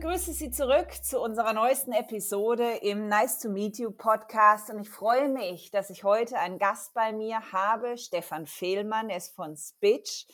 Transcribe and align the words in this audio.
begrüße 0.00 0.32
Sie 0.32 0.52
zurück 0.52 0.92
zu 1.02 1.20
unserer 1.20 1.52
neuesten 1.52 1.90
Episode 1.90 2.76
im 2.82 3.08
Nice 3.08 3.40
to 3.40 3.48
Meet 3.48 3.78
You 3.78 3.90
Podcast. 3.90 4.70
Und 4.70 4.78
ich 4.78 4.88
freue 4.88 5.28
mich, 5.28 5.72
dass 5.72 5.90
ich 5.90 6.04
heute 6.04 6.38
einen 6.38 6.60
Gast 6.60 6.94
bei 6.94 7.12
mir 7.12 7.40
habe, 7.50 7.98
Stefan 7.98 8.46
Fehlmann, 8.46 9.10
er 9.10 9.16
ist 9.16 9.34
von 9.34 9.56
Spitch. 9.56 10.28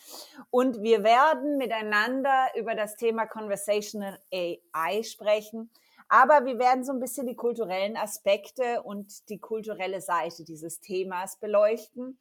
Und 0.51 0.83
wir 0.83 1.03
werden 1.03 1.57
miteinander 1.57 2.49
über 2.57 2.75
das 2.75 2.97
Thema 2.97 3.25
Conversational 3.25 4.19
AI 4.31 5.03
sprechen, 5.03 5.71
aber 6.11 6.45
wir 6.45 6.59
werden 6.59 6.85
so 6.85 6.93
ein 6.93 7.01
bisschen 7.01 7.27
die 7.27 7.37
kulturellen 7.37 7.97
Aspekte 7.97 8.83
und 8.83 9.31
die 9.31 9.39
kulturelle 9.39 10.03
Seite 10.03 10.45
dieses 10.45 10.81
Themas 10.81 11.39
beleuchten. 11.39 12.19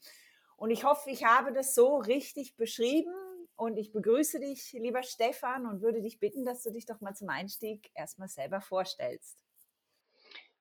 Und 0.55 0.71
ich 0.71 0.85
hoffe, 0.85 1.09
ich 1.09 1.25
habe 1.25 1.51
das 1.51 1.75
so 1.75 1.97
richtig 1.97 2.55
beschrieben 2.55 3.13
und 3.55 3.77
ich 3.77 3.91
begrüße 3.91 4.39
dich, 4.39 4.73
lieber 4.73 5.03
Stefan, 5.03 5.65
und 5.65 5.81
würde 5.81 6.01
dich 6.01 6.19
bitten, 6.19 6.45
dass 6.45 6.63
du 6.63 6.71
dich 6.71 6.85
doch 6.85 7.01
mal 7.01 7.13
zum 7.13 7.29
Einstieg 7.29 7.89
erstmal 7.95 8.27
selber 8.27 8.61
vorstellst. 8.61 9.37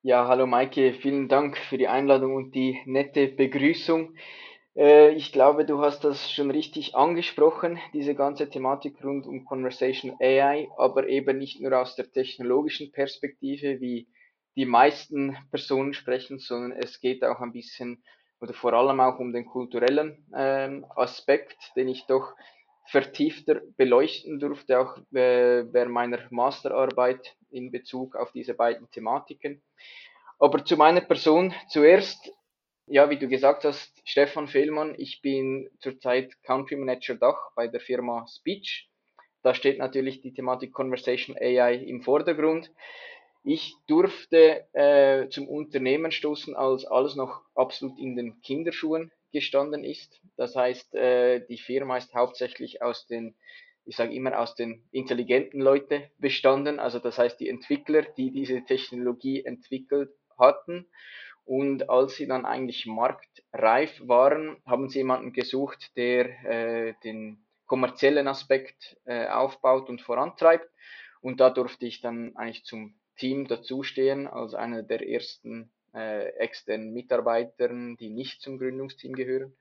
Ja, 0.02 0.26
hallo 0.26 0.46
Maike, 0.46 0.94
vielen 0.94 1.28
Dank 1.28 1.56
für 1.56 1.78
die 1.78 1.86
Einladung 1.86 2.34
und 2.34 2.54
die 2.54 2.80
nette 2.86 3.28
Begrüßung. 3.28 4.16
Äh, 4.74 5.10
ich 5.12 5.32
glaube, 5.32 5.64
du 5.64 5.80
hast 5.80 6.02
das 6.02 6.30
schon 6.30 6.50
richtig 6.50 6.96
angesprochen, 6.96 7.78
diese 7.92 8.14
ganze 8.14 8.48
Thematik 8.48 9.02
rund 9.04 9.26
um 9.26 9.44
Conversation 9.44 10.16
AI, 10.20 10.68
aber 10.76 11.08
eben 11.08 11.38
nicht 11.38 11.60
nur 11.60 11.78
aus 11.78 11.94
der 11.94 12.10
technologischen 12.10 12.90
Perspektive, 12.90 13.80
wie 13.80 14.08
die 14.56 14.66
meisten 14.66 15.36
Personen 15.50 15.94
sprechen, 15.94 16.38
sondern 16.38 16.72
es 16.72 17.00
geht 17.00 17.24
auch 17.24 17.40
ein 17.40 17.52
bisschen 17.52 18.02
oder 18.40 18.54
vor 18.54 18.72
allem 18.72 18.98
auch 18.98 19.20
um 19.20 19.32
den 19.32 19.46
kulturellen 19.46 20.26
ähm, 20.34 20.84
Aspekt, 20.96 21.56
den 21.76 21.88
ich 21.88 22.06
doch 22.06 22.34
vertiefter 22.92 23.62
beleuchten 23.78 24.38
durfte, 24.38 24.78
auch 24.78 24.98
äh, 25.14 25.64
während 25.72 25.92
meiner 25.92 26.20
Masterarbeit 26.30 27.34
in 27.50 27.70
Bezug 27.70 28.14
auf 28.16 28.32
diese 28.32 28.52
beiden 28.52 28.90
Thematiken. 28.90 29.62
Aber 30.38 30.62
zu 30.64 30.76
meiner 30.76 31.00
Person 31.00 31.54
zuerst, 31.68 32.30
ja, 32.86 33.08
wie 33.08 33.18
du 33.18 33.28
gesagt 33.28 33.64
hast, 33.64 33.90
Stefan 34.04 34.46
Fehlmann, 34.46 34.94
ich 34.98 35.22
bin 35.22 35.70
zurzeit 35.78 36.30
Country 36.42 36.76
Manager 36.76 37.14
Dach 37.14 37.52
bei 37.56 37.66
der 37.66 37.80
Firma 37.80 38.26
Speech. 38.28 38.90
Da 39.42 39.54
steht 39.54 39.78
natürlich 39.78 40.20
die 40.20 40.34
Thematik 40.34 40.72
Conversation 40.74 41.36
AI 41.36 41.76
im 41.76 42.02
Vordergrund. 42.02 42.70
Ich 43.42 43.74
durfte 43.86 44.66
äh, 44.74 45.28
zum 45.30 45.48
Unternehmen 45.48 46.12
stoßen, 46.12 46.54
als 46.54 46.84
alles 46.84 47.16
noch 47.16 47.40
absolut 47.54 47.98
in 47.98 48.16
den 48.16 48.40
Kinderschuhen 48.42 49.10
gestanden 49.32 49.84
ist. 49.84 50.20
Das 50.36 50.54
heißt, 50.54 50.94
äh, 50.94 51.44
die 51.46 51.58
Firma 51.58 51.96
ist 51.96 52.14
hauptsächlich 52.14 52.82
aus 52.82 53.06
den, 53.06 53.34
ich 53.84 53.96
sage 53.96 54.14
immer, 54.14 54.38
aus 54.38 54.54
den 54.54 54.84
intelligenten 54.92 55.60
Leuten 55.60 56.04
bestanden. 56.18 56.78
Also 56.78 56.98
das 56.98 57.18
heißt, 57.18 57.40
die 57.40 57.48
Entwickler, 57.48 58.02
die 58.02 58.30
diese 58.30 58.64
Technologie 58.64 59.44
entwickelt 59.44 60.10
hatten. 60.38 60.86
Und 61.44 61.90
als 61.90 62.14
sie 62.14 62.26
dann 62.26 62.46
eigentlich 62.46 62.86
marktreif 62.86 64.00
waren, 64.06 64.62
haben 64.64 64.88
sie 64.88 64.98
jemanden 65.00 65.32
gesucht, 65.32 65.96
der 65.96 66.26
äh, 66.44 66.94
den 67.02 67.44
kommerziellen 67.66 68.28
Aspekt 68.28 68.96
äh, 69.06 69.26
aufbaut 69.26 69.88
und 69.88 70.00
vorantreibt. 70.00 70.68
Und 71.20 71.40
da 71.40 71.50
durfte 71.50 71.86
ich 71.86 72.00
dann 72.00 72.36
eigentlich 72.36 72.64
zum 72.64 72.94
Team 73.16 73.46
dazustehen 73.46 74.26
als 74.26 74.54
einer 74.54 74.82
der 74.82 75.08
ersten 75.08 75.72
äh, 75.94 76.28
externen 76.36 76.92
Mitarbeitern, 76.92 77.96
die 77.96 78.10
nicht 78.10 78.42
zum 78.42 78.58
Gründungsteam 78.58 79.14
gehören. 79.14 79.54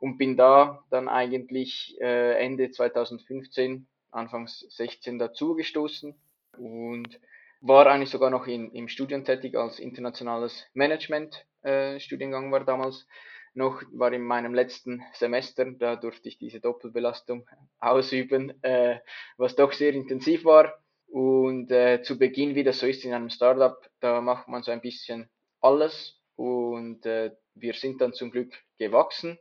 Und 0.00 0.18
bin 0.18 0.36
da 0.36 0.84
dann 0.90 1.08
eigentlich 1.08 1.96
äh, 2.00 2.38
Ende 2.44 2.70
2015, 2.70 3.86
Anfangs 4.10 4.60
16 4.70 5.18
dazugestoßen 5.18 6.14
und 6.58 7.20
war 7.60 7.86
eigentlich 7.86 8.10
sogar 8.10 8.30
noch 8.30 8.46
in, 8.46 8.70
im 8.72 8.88
Studium 8.88 9.24
tätig 9.24 9.56
als 9.56 9.78
internationales 9.78 10.66
Management. 10.74 11.46
Äh, 11.62 11.98
Studiengang 11.98 12.52
war 12.52 12.64
damals 12.64 13.06
noch, 13.54 13.82
war 13.92 14.12
in 14.12 14.22
meinem 14.22 14.54
letzten 14.54 15.02
Semester, 15.14 15.64
da 15.72 15.96
durfte 15.96 16.28
ich 16.28 16.38
diese 16.38 16.60
Doppelbelastung 16.60 17.46
ausüben, 17.80 18.62
äh, 18.62 18.98
was 19.36 19.56
doch 19.56 19.72
sehr 19.72 19.94
intensiv 19.94 20.44
war. 20.44 20.74
Und 21.06 21.70
äh, 21.70 22.02
zu 22.02 22.18
Beginn, 22.18 22.54
wie 22.54 22.64
das 22.64 22.80
so 22.80 22.86
ist 22.86 23.04
in 23.04 23.14
einem 23.14 23.30
Startup, 23.30 23.78
da 24.00 24.20
macht 24.20 24.48
man 24.48 24.62
so 24.62 24.72
ein 24.72 24.80
bisschen 24.80 25.28
alles 25.64 26.20
und 26.36 27.06
äh, 27.06 27.34
wir 27.54 27.74
sind 27.74 28.00
dann 28.00 28.12
zum 28.12 28.30
Glück 28.30 28.52
gewachsen, 28.78 29.38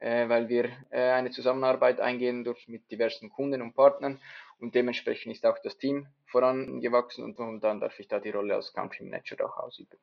äh, 0.00 0.28
weil 0.28 0.48
wir 0.48 0.70
äh, 0.90 1.10
eine 1.10 1.30
Zusammenarbeit 1.30 2.00
eingehen 2.00 2.44
durften 2.44 2.72
mit 2.72 2.90
diversen 2.90 3.30
Kunden 3.30 3.62
und 3.62 3.74
Partnern 3.74 4.20
und 4.58 4.74
dementsprechend 4.74 5.32
ist 5.32 5.46
auch 5.46 5.58
das 5.62 5.78
Team 5.78 6.08
vorangewachsen 6.26 7.24
und 7.24 7.62
dann 7.62 7.80
darf 7.80 7.98
ich 7.98 8.08
da 8.08 8.18
die 8.18 8.30
Rolle 8.30 8.54
als 8.54 8.72
Country 8.72 9.04
Manager 9.04 9.46
auch 9.46 9.56
ausüben. 9.58 9.98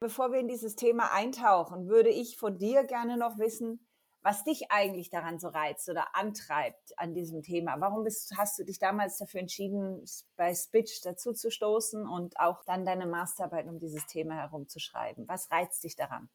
Bevor 0.00 0.30
wir 0.30 0.38
in 0.38 0.48
dieses 0.48 0.76
Thema 0.76 1.12
eintauchen, 1.12 1.88
würde 1.88 2.10
ich 2.10 2.36
von 2.36 2.58
dir 2.58 2.84
gerne 2.84 3.16
noch 3.16 3.38
wissen, 3.38 3.87
was 4.22 4.44
dich 4.44 4.70
eigentlich 4.70 5.10
daran 5.10 5.38
so 5.38 5.48
reizt 5.48 5.88
oder 5.88 6.14
antreibt 6.14 6.98
an 6.98 7.14
diesem 7.14 7.42
Thema. 7.42 7.76
Warum 7.78 8.04
bist, 8.04 8.34
hast 8.36 8.58
du 8.58 8.64
dich 8.64 8.78
damals 8.78 9.18
dafür 9.18 9.40
entschieden, 9.40 10.04
bei 10.36 10.54
Spitch 10.54 11.00
dazu 11.02 11.32
zu 11.32 11.50
stoßen 11.50 12.06
und 12.06 12.38
auch 12.38 12.64
dann 12.64 12.84
deine 12.84 13.06
Masterarbeit 13.06 13.66
um 13.66 13.78
dieses 13.78 14.06
Thema 14.06 14.34
herumzuschreiben? 14.36 15.28
Was 15.28 15.50
reizt 15.50 15.84
dich 15.84 15.96
daran? 15.96 16.28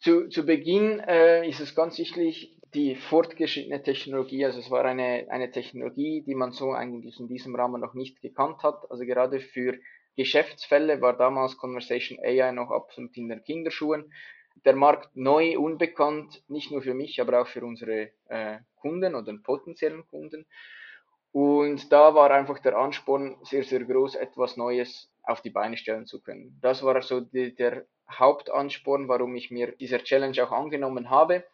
Zu, 0.00 0.28
zu 0.28 0.44
Beginn 0.44 1.00
äh, 1.00 1.48
ist 1.48 1.60
es 1.60 1.74
ganz 1.74 1.98
wichtig, 1.98 2.58
die 2.74 2.96
fortgeschrittene 2.96 3.82
Technologie, 3.82 4.44
also 4.44 4.58
es 4.58 4.70
war 4.70 4.84
eine, 4.84 5.26
eine 5.30 5.50
Technologie, 5.50 6.22
die 6.26 6.34
man 6.34 6.52
so 6.52 6.72
eigentlich 6.72 7.20
in 7.20 7.28
diesem 7.28 7.54
Rahmen 7.54 7.80
noch 7.80 7.94
nicht 7.94 8.20
gekannt 8.20 8.62
hat. 8.62 8.90
Also 8.90 9.04
gerade 9.04 9.40
für 9.40 9.78
Geschäftsfälle 10.16 11.00
war 11.00 11.16
damals 11.16 11.56
Conversation 11.56 12.18
AI 12.22 12.52
noch 12.52 12.70
absolut 12.70 13.16
in 13.16 13.28
den 13.28 13.42
Kinderschuhen 13.44 14.12
der 14.64 14.74
Markt 14.74 15.14
neu, 15.14 15.58
unbekannt, 15.58 16.42
nicht 16.48 16.70
nur 16.70 16.82
für 16.82 16.94
mich, 16.94 17.20
aber 17.20 17.42
auch 17.42 17.46
für 17.46 17.64
unsere 17.64 18.10
äh, 18.28 18.58
Kunden 18.80 19.14
oder 19.14 19.32
potenziellen 19.42 20.06
Kunden. 20.08 20.46
Und 21.32 21.92
da 21.92 22.14
war 22.14 22.30
einfach 22.30 22.60
der 22.60 22.76
Ansporn 22.76 23.36
sehr, 23.42 23.64
sehr 23.64 23.84
groß, 23.84 24.14
etwas 24.14 24.56
Neues 24.56 25.10
auf 25.22 25.40
die 25.40 25.50
Beine 25.50 25.76
stellen 25.76 26.06
zu 26.06 26.22
können. 26.22 26.58
Das 26.62 26.82
war 26.82 27.02
so 27.02 27.20
die, 27.20 27.54
der 27.54 27.86
Hauptansporn, 28.10 29.08
warum 29.08 29.34
ich 29.34 29.50
mir 29.50 29.72
dieser 29.72 29.98
Challenge 29.98 30.42
auch 30.44 30.52
angenommen 30.52 31.10
habe, 31.10 31.44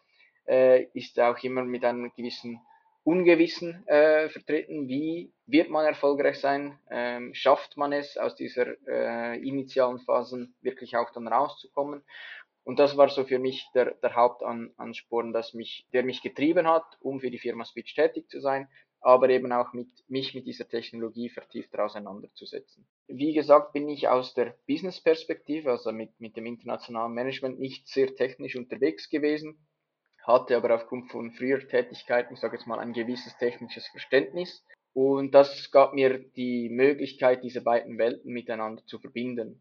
äh, 0.47 0.85
ist 0.93 1.19
auch 1.21 1.39
immer 1.43 1.65
mit 1.65 1.85
einem 1.85 2.13
gewissen 2.15 2.61
Ungewissen 3.03 3.87
äh, 3.89 4.29
vertreten. 4.29 4.87
Wie 4.87 5.33
wird 5.47 5.71
man 5.71 5.87
erfolgreich 5.87 6.39
sein? 6.39 6.79
Ähm, 6.91 7.33
schafft 7.33 7.77
man 7.79 7.93
es, 7.93 8.19
aus 8.19 8.37
dieser 8.37 8.77
äh, 8.87 9.39
initialen 9.39 10.01
Phasen 10.01 10.55
wirklich 10.61 10.97
auch 10.97 11.11
dann 11.11 11.27
rauszukommen? 11.27 12.03
Und 12.71 12.79
das 12.79 12.97
war 12.97 13.09
so 13.09 13.25
für 13.25 13.41
mich 13.41 13.69
der, 13.75 13.97
der 13.97 14.15
Hauptansporn, 14.15 15.33
dass 15.33 15.55
mich, 15.55 15.89
der 15.93 16.05
mich 16.05 16.23
getrieben 16.23 16.69
hat, 16.69 16.85
um 17.01 17.19
für 17.19 17.29
die 17.29 17.41
Firma 17.41 17.65
Switch 17.65 17.97
tätig 17.97 18.31
zu 18.31 18.41
sein, 18.41 18.69
aber 19.01 19.29
eben 19.29 19.51
auch 19.51 19.73
mit, 19.73 19.89
mich 20.07 20.37
mit 20.37 20.47
dieser 20.47 20.69
Technologie 20.69 21.31
vertieft 21.31 21.77
auseinanderzusetzen. 21.77 22.87
Wie 23.09 23.33
gesagt, 23.33 23.73
bin 23.73 23.89
ich 23.89 24.07
aus 24.07 24.35
der 24.35 24.55
Business-Perspektive, 24.69 25.73
also 25.73 25.91
mit, 25.91 26.11
mit 26.21 26.37
dem 26.37 26.47
internationalen 26.47 27.13
Management, 27.13 27.59
nicht 27.59 27.89
sehr 27.89 28.15
technisch 28.15 28.55
unterwegs 28.55 29.11
gewesen, 29.11 29.67
hatte 30.23 30.57
aber 30.57 30.73
aufgrund 30.73 31.11
von 31.11 31.33
früher 31.33 31.67
Tätigkeiten, 31.67 32.35
ich 32.35 32.39
sage 32.39 32.57
jetzt 32.57 32.69
mal, 32.69 32.79
ein 32.79 32.93
gewisses 32.93 33.37
technisches 33.39 33.89
Verständnis. 33.89 34.65
Und 34.93 35.35
das 35.35 35.73
gab 35.73 35.93
mir 35.93 36.21
die 36.21 36.69
Möglichkeit, 36.69 37.43
diese 37.43 37.63
beiden 37.63 37.99
Welten 37.99 38.33
miteinander 38.33 38.87
zu 38.87 39.01
verbinden. 39.01 39.61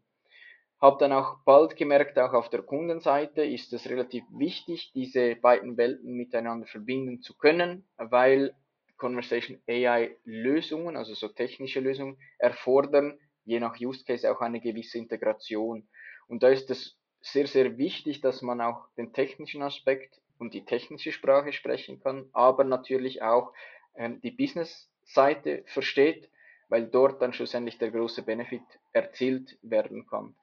Habe 0.80 0.96
dann 0.98 1.12
auch 1.12 1.38
bald 1.44 1.76
gemerkt, 1.76 2.18
auch 2.18 2.32
auf 2.32 2.48
der 2.48 2.62
Kundenseite 2.62 3.44
ist 3.44 3.72
es 3.74 3.88
relativ 3.88 4.24
wichtig, 4.30 4.92
diese 4.94 5.36
beiden 5.36 5.76
Welten 5.76 6.14
miteinander 6.14 6.66
verbinden 6.66 7.20
zu 7.20 7.36
können, 7.36 7.86
weil 7.98 8.54
Conversation 8.96 9.60
AI 9.68 10.16
Lösungen, 10.24 10.96
also 10.96 11.14
so 11.14 11.28
technische 11.28 11.80
Lösungen, 11.80 12.18
erfordern 12.38 13.18
je 13.44 13.60
nach 13.60 13.78
Use 13.80 14.04
Case 14.04 14.30
auch 14.30 14.40
eine 14.40 14.60
gewisse 14.60 14.98
Integration. 14.98 15.88
Und 16.28 16.42
da 16.42 16.48
ist 16.48 16.70
es 16.70 16.96
sehr, 17.20 17.46
sehr 17.46 17.76
wichtig, 17.76 18.20
dass 18.20 18.40
man 18.40 18.60
auch 18.60 18.88
den 18.96 19.12
technischen 19.12 19.62
Aspekt 19.62 20.20
und 20.38 20.54
die 20.54 20.64
technische 20.64 21.12
Sprache 21.12 21.52
sprechen 21.52 22.00
kann, 22.00 22.28
aber 22.32 22.64
natürlich 22.64 23.22
auch 23.22 23.52
ähm, 23.96 24.20
die 24.22 24.30
Business-Seite 24.30 25.64
versteht, 25.66 26.30
weil 26.68 26.86
dort 26.86 27.20
dann 27.20 27.32
schlussendlich 27.32 27.78
der 27.78 27.90
große 27.90 28.22
Benefit 28.22 28.62
erzielt 28.92 29.58
werden 29.62 30.06
kann. 30.06 30.36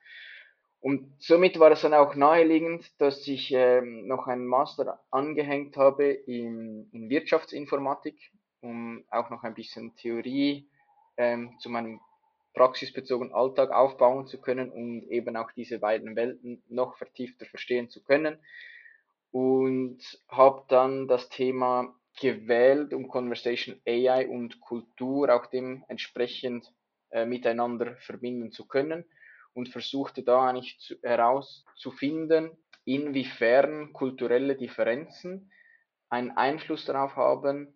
Und 0.79 1.12
somit 1.19 1.59
war 1.59 1.71
es 1.71 1.81
dann 1.81 1.94
auch 1.94 2.15
naheliegend, 2.15 2.85
dass 3.01 3.27
ich 3.27 3.51
ähm, 3.51 4.07
noch 4.07 4.27
einen 4.27 4.45
Master 4.45 5.00
angehängt 5.09 5.75
habe 5.75 6.06
in, 6.06 6.89
in 6.91 7.09
Wirtschaftsinformatik, 7.09 8.31
um 8.62 9.03
auch 9.09 9.29
noch 9.29 9.44
ein 9.44 9.56
bisschen 9.56 9.95
Theorie 9.95 10.69
ähm, 11.18 11.57
zu 11.59 11.69
meinem 11.69 12.00
praxisbezogenen 12.53 13.33
Alltag 13.33 13.71
aufbauen 13.71 14.27
zu 14.27 14.39
können 14.39 14.71
und 14.71 15.03
eben 15.09 15.35
auch 15.35 15.51
diese 15.51 15.79
beiden 15.79 16.15
Welten 16.15 16.63
noch 16.69 16.97
vertiefter 16.97 17.45
verstehen 17.45 17.89
zu 17.89 18.03
können. 18.03 18.38
Und 19.31 20.00
habe 20.30 20.63
dann 20.68 21.07
das 21.07 21.30
Thema 21.30 21.94
gewählt, 22.19 22.94
um 22.94 23.07
Conversation 23.07 23.80
AI 23.85 24.27
und 24.27 24.62
Kultur 24.62 25.35
auch 25.35 25.47
dementsprechend 25.47 26.71
äh, 27.09 27.25
miteinander 27.25 27.95
verbinden 27.97 28.51
zu 28.51 28.68
können 28.68 29.06
und 29.57 29.69
versuchte 29.69 30.21
da 30.21 30.48
eigentlich 30.48 30.77
zu, 30.80 30.95
herauszufinden, 31.01 32.51
inwiefern 32.86 33.92
kulturelle 33.92 34.56
Differenzen 34.56 35.51
einen 36.09 36.30
Einfluss 36.30 36.86
darauf 36.86 37.15
haben, 37.15 37.74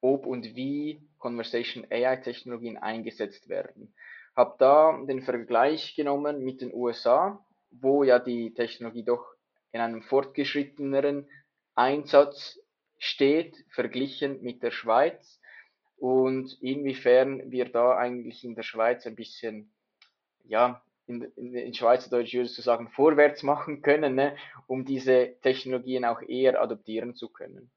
ob 0.00 0.24
und 0.24 0.56
wie 0.56 1.06
Conversation 1.18 1.86
AI 1.90 2.16
Technologien 2.16 2.78
eingesetzt 2.78 3.50
werden. 3.50 3.94
Habe 4.34 4.56
da 4.58 4.98
den 5.06 5.20
Vergleich 5.20 5.94
genommen 5.96 6.42
mit 6.42 6.62
den 6.62 6.72
USA, 6.72 7.44
wo 7.70 8.02
ja 8.02 8.18
die 8.18 8.54
Technologie 8.54 9.04
doch 9.04 9.26
in 9.72 9.82
einem 9.82 10.02
fortgeschritteneren 10.02 11.28
Einsatz 11.74 12.58
steht, 12.98 13.54
verglichen 13.68 14.40
mit 14.42 14.62
der 14.62 14.70
Schweiz 14.70 15.38
und 15.96 16.56
inwiefern 16.62 17.50
wir 17.50 17.66
da 17.66 17.98
eigentlich 17.98 18.44
in 18.44 18.54
der 18.54 18.62
Schweiz 18.62 19.06
ein 19.06 19.14
bisschen, 19.14 19.75
ja, 20.48 20.82
in, 21.06 21.22
in, 21.36 21.54
in 21.54 21.74
Schweizerdeutsch 21.74 22.34
würde 22.34 22.46
ich 22.46 22.54
so 22.54 22.62
sagen, 22.62 22.88
vorwärts 22.88 23.42
machen 23.42 23.82
können, 23.82 24.14
ne, 24.14 24.36
um 24.66 24.84
diese 24.84 25.36
Technologien 25.42 26.04
auch 26.04 26.22
eher 26.22 26.60
adoptieren 26.60 27.14
zu 27.14 27.28
können. 27.28 27.70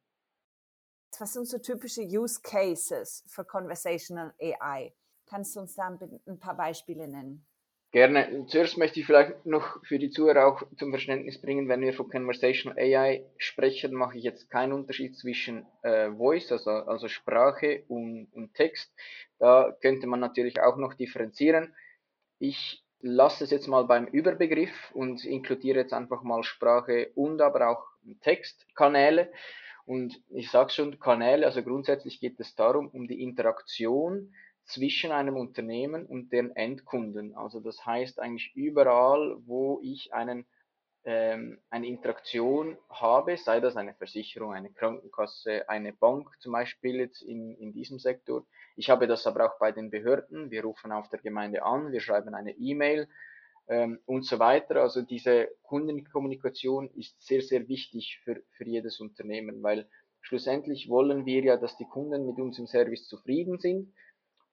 Was 1.20 1.34
sind 1.34 1.48
so 1.48 1.58
typische 1.58 2.02
Use 2.02 2.40
Cases 2.42 3.24
für 3.28 3.44
Conversational 3.44 4.34
AI? 4.40 4.94
Kannst 5.26 5.56
du 5.56 5.60
uns 5.60 5.76
da 5.76 5.88
ein 5.88 6.40
paar 6.40 6.56
Beispiele 6.56 7.08
nennen? 7.08 7.46
Gerne. 7.92 8.46
Zuerst 8.48 8.78
möchte 8.78 9.00
ich 9.00 9.08
vielleicht 9.08 9.48
noch 9.48 9.84
für 9.84 9.98
die 9.98 10.12
Zuhörer 10.12 10.46
auch 10.46 10.62
zum 10.78 10.92
Verständnis 10.92 11.42
bringen, 11.42 11.68
wenn 11.68 11.82
wir 11.82 11.94
von 11.94 12.08
Conversational 12.08 12.78
AI 12.78 13.26
sprechen, 13.38 13.96
mache 13.96 14.20
ich 14.20 14.24
jetzt 14.24 14.52
keinen 14.52 14.74
Unterschied 14.74 15.18
zwischen 15.18 15.66
äh, 15.82 16.12
Voice, 16.12 16.52
also, 16.52 16.70
also 16.70 17.08
Sprache 17.08 17.84
und, 17.88 18.28
und 18.32 18.54
Text. 18.54 18.94
Da 19.40 19.76
könnte 19.82 20.06
man 20.06 20.20
natürlich 20.20 20.62
auch 20.62 20.78
noch 20.78 20.94
differenzieren. 20.94 21.74
Ich 22.40 22.84
lasse 23.02 23.44
es 23.44 23.52
jetzt 23.52 23.68
mal 23.68 23.84
beim 23.86 24.08
Überbegriff 24.08 24.92
und 24.94 25.24
inkludiere 25.24 25.80
jetzt 25.80 25.94
einfach 25.94 26.24
mal 26.24 26.44
Sprache 26.44 27.12
und 27.16 27.42
aber 27.42 27.70
auch 27.70 27.86
Textkanäle. 28.22 29.32
Und 29.86 30.22
ich 30.30 30.52
sage 30.52 30.70
schon 30.72 31.00
Kanäle, 31.00 31.46
also 31.46 31.64
grundsätzlich 31.64 32.20
geht 32.20 32.40
es 32.40 32.56
darum, 32.56 32.90
um 32.90 33.08
die 33.08 33.22
Interaktion 33.22 34.34
zwischen 34.66 35.12
einem 35.12 35.36
Unternehmen 35.36 36.06
und 36.06 36.32
deren 36.32 36.56
Endkunden. 36.56 37.36
Also 37.36 37.60
das 37.60 37.86
heißt 37.86 38.20
eigentlich 38.20 38.56
überall, 38.56 39.38
wo 39.46 39.80
ich 39.82 40.14
einen, 40.14 40.46
eine 41.12 41.88
Interaktion 41.88 42.78
habe, 42.90 43.38
sei 43.38 43.60
das 43.60 43.76
eine 43.76 43.94
Versicherung, 43.94 44.54
eine 44.54 44.72
Krankenkasse, 44.72 45.68
eine 45.70 45.94
Bank 45.94 46.30
zum 46.40 46.54
Beispiel 46.54 46.96
jetzt 46.98 47.22
in, 47.22 47.56
in 47.56 47.74
diesem 47.74 48.00
Sektor. 48.00 48.46
Ich 48.76 48.90
habe 48.90 49.08
das 49.08 49.26
aber 49.28 49.46
auch 49.46 49.60
bei 49.60 49.72
den 49.72 49.90
Behörden. 49.90 50.52
Wir 50.52 50.64
rufen 50.64 50.92
auf 50.92 51.10
der 51.10 51.20
Gemeinde 51.20 51.64
an, 51.64 51.92
wir 51.92 52.02
schreiben 52.02 52.34
eine 52.36 52.52
E-Mail 52.52 53.08
ähm, 53.68 54.00
und 54.06 54.26
so 54.26 54.40
weiter. 54.40 54.82
Also 54.82 55.02
diese 55.02 55.50
Kundenkommunikation 55.64 56.90
ist 56.96 57.22
sehr, 57.26 57.42
sehr 57.42 57.68
wichtig 57.68 58.20
für, 58.24 58.42
für 58.52 58.66
jedes 58.66 59.00
Unternehmen, 59.00 59.64
weil 59.64 59.90
schlussendlich 60.22 60.90
wollen 60.90 61.26
wir 61.26 61.44
ja, 61.44 61.58
dass 61.58 61.78
die 61.78 61.88
Kunden 61.88 62.26
mit 62.26 62.38
unserem 62.38 62.68
Service 62.68 63.08
zufrieden 63.08 63.60
sind 63.60 63.94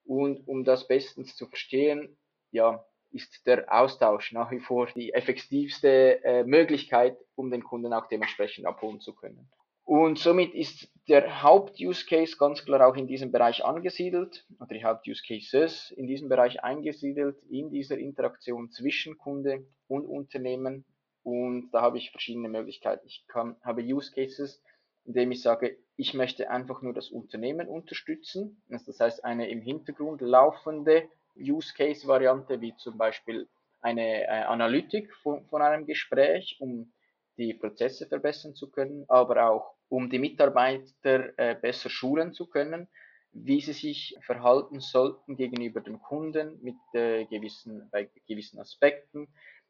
und 0.04 0.46
um 0.46 0.64
das 0.64 0.86
bestens 0.86 1.36
zu 1.36 1.46
verstehen, 1.48 2.16
ja, 2.50 2.84
ist 3.16 3.46
der 3.46 3.72
Austausch 3.72 4.32
nach 4.32 4.50
wie 4.50 4.60
vor 4.60 4.86
die 4.94 5.12
effektivste 5.12 6.22
äh, 6.24 6.44
Möglichkeit, 6.44 7.16
um 7.34 7.50
den 7.50 7.64
Kunden 7.64 7.92
auch 7.92 8.06
dementsprechend 8.06 8.66
abholen 8.66 9.00
zu 9.00 9.14
können. 9.14 9.48
Und 9.84 10.18
somit 10.18 10.52
ist 10.52 10.88
der 11.08 11.44
Haupt-Use-Case 11.44 12.36
ganz 12.36 12.64
klar 12.64 12.88
auch 12.88 12.96
in 12.96 13.06
diesem 13.06 13.30
Bereich 13.30 13.64
angesiedelt, 13.64 14.44
oder 14.58 14.74
die 14.74 14.84
Haupt-Use-Cases 14.84 15.92
in 15.92 16.08
diesem 16.08 16.28
Bereich 16.28 16.64
eingesiedelt, 16.64 17.40
in 17.48 17.70
dieser 17.70 17.96
Interaktion 17.96 18.70
zwischen 18.70 19.16
Kunde 19.16 19.64
und 19.86 20.04
Unternehmen. 20.04 20.84
Und 21.22 21.70
da 21.70 21.82
habe 21.82 21.98
ich 21.98 22.10
verschiedene 22.10 22.48
Möglichkeiten. 22.48 23.06
Ich 23.06 23.24
kann, 23.28 23.56
habe 23.62 23.82
Use-Cases, 23.82 24.60
indem 25.04 25.30
ich 25.30 25.42
sage, 25.42 25.76
ich 25.96 26.14
möchte 26.14 26.50
einfach 26.50 26.82
nur 26.82 26.92
das 26.92 27.10
Unternehmen 27.10 27.68
unterstützen. 27.68 28.60
Das 28.68 28.98
heißt, 28.98 29.24
eine 29.24 29.48
im 29.48 29.60
Hintergrund 29.60 30.20
laufende 30.20 31.08
Use 31.38 31.72
Case 31.74 32.06
Variante, 32.06 32.60
wie 32.60 32.74
zum 32.76 32.96
Beispiel 32.98 33.48
eine 33.80 34.24
äh, 34.24 34.26
Analytik 34.26 35.14
von, 35.22 35.44
von 35.46 35.62
einem 35.62 35.86
Gespräch, 35.86 36.56
um 36.60 36.92
die 37.36 37.54
Prozesse 37.54 38.06
verbessern 38.06 38.54
zu 38.54 38.70
können, 38.70 39.04
aber 39.08 39.48
auch 39.50 39.74
um 39.88 40.10
die 40.10 40.18
Mitarbeiter 40.18 41.38
äh, 41.38 41.54
besser 41.54 41.90
schulen 41.90 42.32
zu 42.32 42.46
können, 42.46 42.88
wie 43.32 43.60
sie 43.60 43.74
sich 43.74 44.16
verhalten 44.22 44.80
sollten 44.80 45.36
gegenüber 45.36 45.80
dem 45.80 46.00
Kunden 46.00 46.58
mit 46.62 46.76
äh, 46.94 47.26
gewissen, 47.26 47.88
bei 47.90 48.08
gewissen 48.26 48.58
Aspekten, 48.58 49.28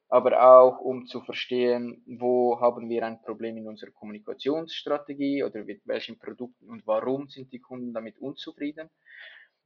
aber 0.08 0.40
auch 0.40 0.80
um 0.80 1.06
zu 1.06 1.20
verstehen, 1.20 2.02
wo 2.06 2.60
haben 2.60 2.88
wir 2.88 3.04
ein 3.04 3.20
Problem 3.22 3.56
in 3.56 3.66
unserer 3.66 3.90
Kommunikationsstrategie 3.90 5.42
oder 5.42 5.64
mit 5.64 5.82
welchen 5.84 6.18
Produkten 6.18 6.70
und 6.70 6.86
warum 6.86 7.28
sind 7.28 7.52
die 7.52 7.58
Kunden 7.58 7.92
damit 7.92 8.18
unzufrieden, 8.20 8.88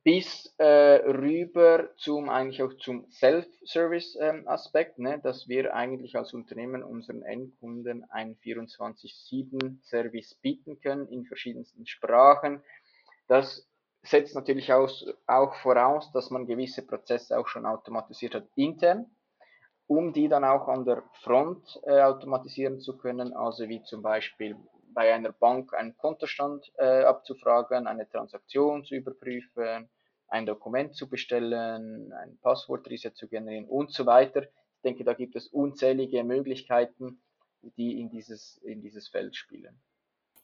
bis 0.02 0.54
äh, 0.58 0.64
rüber 0.64 1.90
zum 1.96 2.30
eigentlich 2.30 2.62
auch 2.62 2.72
zum 2.74 3.10
Self-Service-Aspekt, 3.10 4.98
ähm, 4.98 5.04
ne, 5.04 5.20
dass 5.22 5.48
wir 5.48 5.74
eigentlich 5.74 6.16
als 6.16 6.32
Unternehmen 6.32 6.82
unseren 6.82 7.22
Endkunden 7.22 8.08
einen 8.10 8.36
24/7-Service 8.36 10.36
bieten 10.36 10.80
können 10.80 11.06
in 11.08 11.26
verschiedensten 11.26 11.86
Sprachen. 11.86 12.62
Das 13.28 13.68
setzt 14.02 14.34
natürlich 14.34 14.72
aus, 14.72 15.04
auch 15.26 15.54
voraus, 15.56 16.10
dass 16.12 16.30
man 16.30 16.46
gewisse 16.46 16.86
Prozesse 16.86 17.38
auch 17.38 17.48
schon 17.48 17.66
automatisiert 17.66 18.34
hat 18.34 18.48
intern 18.56 19.10
um 19.90 20.12
die 20.12 20.28
dann 20.28 20.44
auch 20.44 20.68
an 20.68 20.84
der 20.84 21.02
Front 21.24 21.80
äh, 21.82 22.00
automatisieren 22.00 22.78
zu 22.78 22.96
können, 22.96 23.32
also 23.32 23.68
wie 23.68 23.82
zum 23.82 24.02
Beispiel 24.02 24.56
bei 24.92 25.12
einer 25.12 25.32
Bank 25.32 25.74
einen 25.74 25.96
Kontostand 25.96 26.72
äh, 26.78 27.02
abzufragen, 27.04 27.86
eine 27.86 28.08
Transaktion 28.08 28.84
zu 28.84 28.94
überprüfen, 28.94 29.88
ein 30.28 30.46
Dokument 30.46 30.94
zu 30.94 31.08
bestellen, 31.08 32.12
ein 32.12 32.38
Passwortreset 32.40 33.16
zu 33.16 33.28
generieren 33.28 33.66
und 33.66 33.92
so 33.92 34.06
weiter. 34.06 34.42
Ich 34.42 34.82
denke, 34.84 35.04
da 35.04 35.14
gibt 35.14 35.36
es 35.36 35.48
unzählige 35.48 36.24
Möglichkeiten, 36.24 37.20
die 37.76 38.00
in 38.00 38.10
dieses, 38.10 38.58
in 38.58 38.80
dieses 38.80 39.08
Feld 39.08 39.36
spielen. 39.36 39.80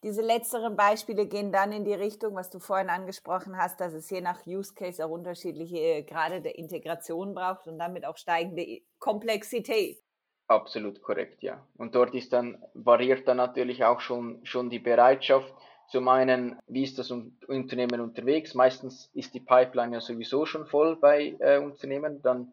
Diese 0.02 0.22
letzteren 0.22 0.76
Beispiele 0.76 1.26
gehen 1.26 1.52
dann 1.52 1.72
in 1.72 1.84
die 1.84 1.94
Richtung, 1.94 2.34
was 2.34 2.50
du 2.50 2.58
vorhin 2.58 2.90
angesprochen 2.90 3.56
hast, 3.56 3.80
dass 3.80 3.94
es 3.94 4.10
je 4.10 4.20
nach 4.20 4.46
Use 4.46 4.74
Case 4.74 5.04
auch 5.04 5.10
unterschiedliche 5.10 5.78
äh, 5.78 6.02
Grade 6.02 6.42
der 6.42 6.58
Integration 6.58 7.34
braucht 7.34 7.66
und 7.66 7.78
damit 7.78 8.04
auch 8.04 8.16
steigende 8.16 8.82
Komplexität. 8.98 10.05
Absolut 10.48 11.02
korrekt, 11.02 11.42
ja. 11.42 11.66
Und 11.76 11.94
dort 11.96 12.14
ist 12.14 12.32
dann, 12.32 12.62
variiert 12.74 13.26
dann 13.26 13.38
natürlich 13.38 13.84
auch 13.84 14.00
schon, 14.00 14.44
schon 14.44 14.70
die 14.70 14.78
Bereitschaft. 14.78 15.52
Zum 15.88 16.06
einen, 16.08 16.56
wie 16.68 16.84
ist 16.84 16.98
das 16.98 17.10
Unternehmen 17.10 18.00
unterwegs? 18.00 18.54
Meistens 18.54 19.10
ist 19.12 19.34
die 19.34 19.40
Pipeline 19.40 19.94
ja 19.94 20.00
sowieso 20.00 20.46
schon 20.46 20.66
voll 20.66 20.96
bei 20.96 21.36
äh, 21.40 21.58
Unternehmen. 21.58 22.22
Dann 22.22 22.52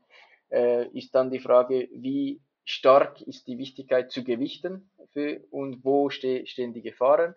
äh, 0.52 0.88
ist 0.90 1.14
dann 1.14 1.30
die 1.30 1.40
Frage, 1.40 1.88
wie 1.94 2.42
stark 2.64 3.22
ist 3.22 3.48
die 3.48 3.58
Wichtigkeit 3.58 4.12
zu 4.12 4.24
gewichten 4.24 4.90
für, 5.12 5.42
und 5.52 5.84
wo 5.84 6.10
ste 6.10 6.48
stehen 6.48 6.74
die 6.74 6.82
Gefahren. 6.82 7.36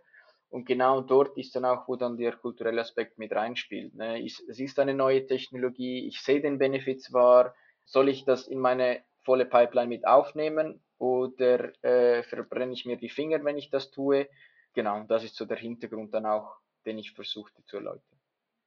Und 0.48 0.64
genau 0.64 1.00
dort 1.02 1.36
ist 1.36 1.54
dann 1.56 1.64
auch, 1.64 1.88
wo 1.88 1.96
dann 1.96 2.16
der 2.16 2.32
kulturelle 2.32 2.80
Aspekt 2.80 3.18
mit 3.18 3.32
reinspielt. 3.32 3.94
Ne? 3.94 4.24
es 4.24 4.40
ist 4.40 4.78
eine 4.78 4.94
neue 4.94 5.26
Technologie, 5.26 6.06
ich 6.06 6.22
sehe 6.22 6.40
den 6.40 6.58
Benefit 6.58 7.02
zwar, 7.02 7.54
soll 7.84 8.08
ich 8.08 8.24
das 8.24 8.46
in 8.46 8.60
meine 8.60 9.00
volle 9.26 9.44
Pipeline 9.44 9.88
mit 9.88 10.06
aufnehmen 10.06 10.80
oder 10.98 11.72
äh, 11.84 12.22
verbrenne 12.22 12.72
ich 12.72 12.86
mir 12.86 12.96
die 12.96 13.10
Finger, 13.10 13.44
wenn 13.44 13.58
ich 13.58 13.68
das 13.68 13.90
tue? 13.90 14.28
Genau, 14.72 15.02
das 15.02 15.24
ist 15.24 15.36
so 15.36 15.44
der 15.44 15.58
Hintergrund 15.58 16.14
dann 16.14 16.24
auch, 16.24 16.56
den 16.86 16.98
ich 16.98 17.12
versuchte 17.12 17.64
zu 17.66 17.76
erläutern. 17.76 18.18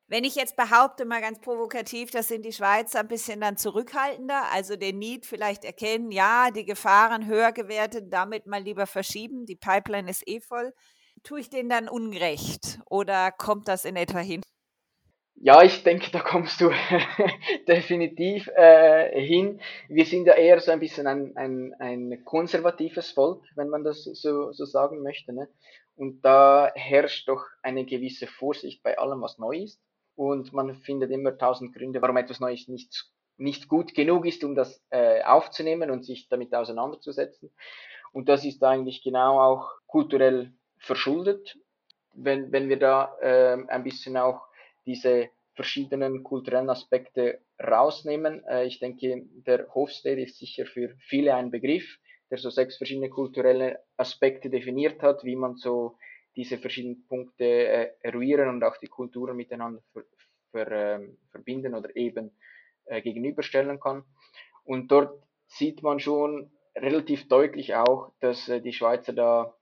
Wenn 0.07 0.23
ich 0.23 0.35
jetzt 0.35 0.55
behaupte, 0.55 1.05
mal 1.05 1.21
ganz 1.21 1.39
provokativ, 1.39 2.09
das 2.09 2.27
sind 2.27 2.43
die 2.43 2.51
Schweizer 2.51 2.99
ein 2.99 3.07
bisschen 3.07 3.41
dann 3.41 3.57
zurückhaltender, 3.57 4.51
also 4.51 4.75
den 4.75 4.97
Need 4.97 5.27
vielleicht 5.27 5.63
erkennen, 5.63 6.11
ja, 6.11 6.49
die 6.49 6.65
Gefahren 6.65 7.27
höher 7.27 7.51
gewertet, 7.51 8.11
damit 8.11 8.47
mal 8.47 8.61
lieber 8.61 8.87
verschieben, 8.87 9.45
die 9.45 9.55
Pipeline 9.55 10.09
ist 10.09 10.27
eh 10.27 10.41
voll. 10.41 10.73
Tue 11.23 11.41
ich 11.41 11.49
denen 11.49 11.69
dann 11.69 11.87
ungerecht 11.87 12.79
oder 12.89 13.31
kommt 13.31 13.67
das 13.67 13.85
in 13.85 13.95
etwa 13.95 14.19
hin? 14.19 14.41
Ja, 15.41 15.63
ich 15.63 15.83
denke, 15.83 16.11
da 16.11 16.19
kommst 16.19 16.59
du 16.59 16.69
definitiv 17.67 18.49
äh, 18.55 19.21
hin. 19.21 19.61
Wir 19.87 20.05
sind 20.05 20.25
ja 20.25 20.33
eher 20.33 20.59
so 20.59 20.71
ein 20.71 20.81
bisschen 20.81 21.07
ein, 21.07 21.37
ein, 21.37 21.73
ein 21.79 22.25
konservatives 22.25 23.11
Volk, 23.11 23.45
wenn 23.55 23.69
man 23.69 23.85
das 23.85 24.03
so, 24.03 24.51
so 24.51 24.65
sagen 24.65 25.01
möchte. 25.01 25.31
Ne? 25.31 25.47
Und 25.95 26.25
da 26.25 26.71
herrscht 26.75 27.29
doch 27.29 27.45
eine 27.63 27.85
gewisse 27.85 28.27
Vorsicht 28.27 28.83
bei 28.83 28.97
allem, 28.97 29.21
was 29.21 29.37
neu 29.37 29.59
ist 29.59 29.81
und 30.15 30.51
man 30.51 30.75
findet 30.75 31.11
immer 31.11 31.37
tausend 31.37 31.73
Gründe, 31.73 32.01
warum 32.01 32.17
etwas 32.17 32.41
Neues 32.41 32.67
nicht, 32.67 33.05
nicht 33.37 33.69
gut 33.69 33.93
genug 33.93 34.25
ist, 34.25 34.43
um 34.43 34.55
das 34.55 34.83
äh, 34.89 35.23
aufzunehmen 35.23 35.89
und 35.89 36.03
sich 36.03 36.27
damit 36.27 36.53
auseinanderzusetzen. 36.53 37.49
Und 38.11 38.27
das 38.27 38.43
ist 38.43 38.61
eigentlich 38.61 39.01
genau 39.03 39.39
auch 39.39 39.71
kulturell 39.87 40.51
verschuldet, 40.79 41.57
wenn, 42.13 42.51
wenn 42.51 42.67
wir 42.67 42.77
da 42.77 43.15
äh, 43.21 43.57
ein 43.69 43.83
bisschen 43.85 44.17
auch 44.17 44.48
diese 44.89 45.29
verschiedenen 45.53 46.23
kulturellen 46.23 46.69
Aspekte 46.69 47.41
rausnehmen. 47.61 48.43
Äh, 48.45 48.65
ich 48.65 48.79
denke, 48.79 49.23
der 49.45 49.67
Hofstede 49.75 50.23
ist 50.23 50.37
sicher 50.39 50.65
für 50.65 50.95
viele 50.99 51.35
ein 51.35 51.51
Begriff, 51.51 51.99
der 52.31 52.39
so 52.39 52.49
sechs 52.49 52.77
verschiedene 52.77 53.09
kulturelle 53.09 53.79
Aspekte 53.97 54.49
definiert 54.49 55.01
hat, 55.03 55.23
wie 55.23 55.35
man 55.35 55.57
so 55.57 55.97
diese 56.35 56.57
verschiedenen 56.57 57.05
Punkte 57.07 57.45
äh, 57.45 57.91
eruieren 58.01 58.49
und 58.49 58.63
auch 58.63 58.77
die 58.77 58.87
Kulturen 58.87 59.35
miteinander 59.35 59.81
ver, 59.93 60.03
ver, 60.51 60.71
äh, 60.71 61.09
verbinden 61.31 61.75
oder 61.75 61.95
eben 61.95 62.31
äh, 62.85 63.01
gegenüberstellen 63.01 63.79
kann. 63.79 64.03
Und 64.63 64.91
dort 64.91 65.21
sieht 65.45 65.83
man 65.83 65.99
schon 65.99 66.51
relativ 66.75 67.27
deutlich 67.27 67.75
auch, 67.75 68.11
dass 68.21 68.45
die 68.45 68.73
Schweizer 68.73 69.13
da 69.13 69.53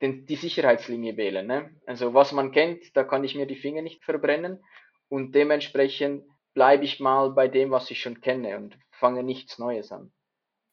den, 0.00 0.26
die 0.26 0.36
Sicherheitslinie 0.36 1.16
wählen. 1.16 1.46
Ne? 1.46 1.70
Also 1.86 2.14
was 2.14 2.32
man 2.32 2.52
kennt, 2.52 2.96
da 2.96 3.04
kann 3.04 3.24
ich 3.24 3.34
mir 3.34 3.46
die 3.46 3.56
Finger 3.56 3.82
nicht 3.82 4.04
verbrennen 4.04 4.62
und 5.08 5.34
dementsprechend 5.34 6.24
bleibe 6.54 6.84
ich 6.84 7.00
mal 7.00 7.30
bei 7.30 7.48
dem, 7.48 7.70
was 7.70 7.90
ich 7.90 8.00
schon 8.00 8.20
kenne 8.20 8.56
und 8.56 8.78
fange 8.90 9.22
nichts 9.22 9.58
Neues 9.58 9.92
an. 9.92 10.12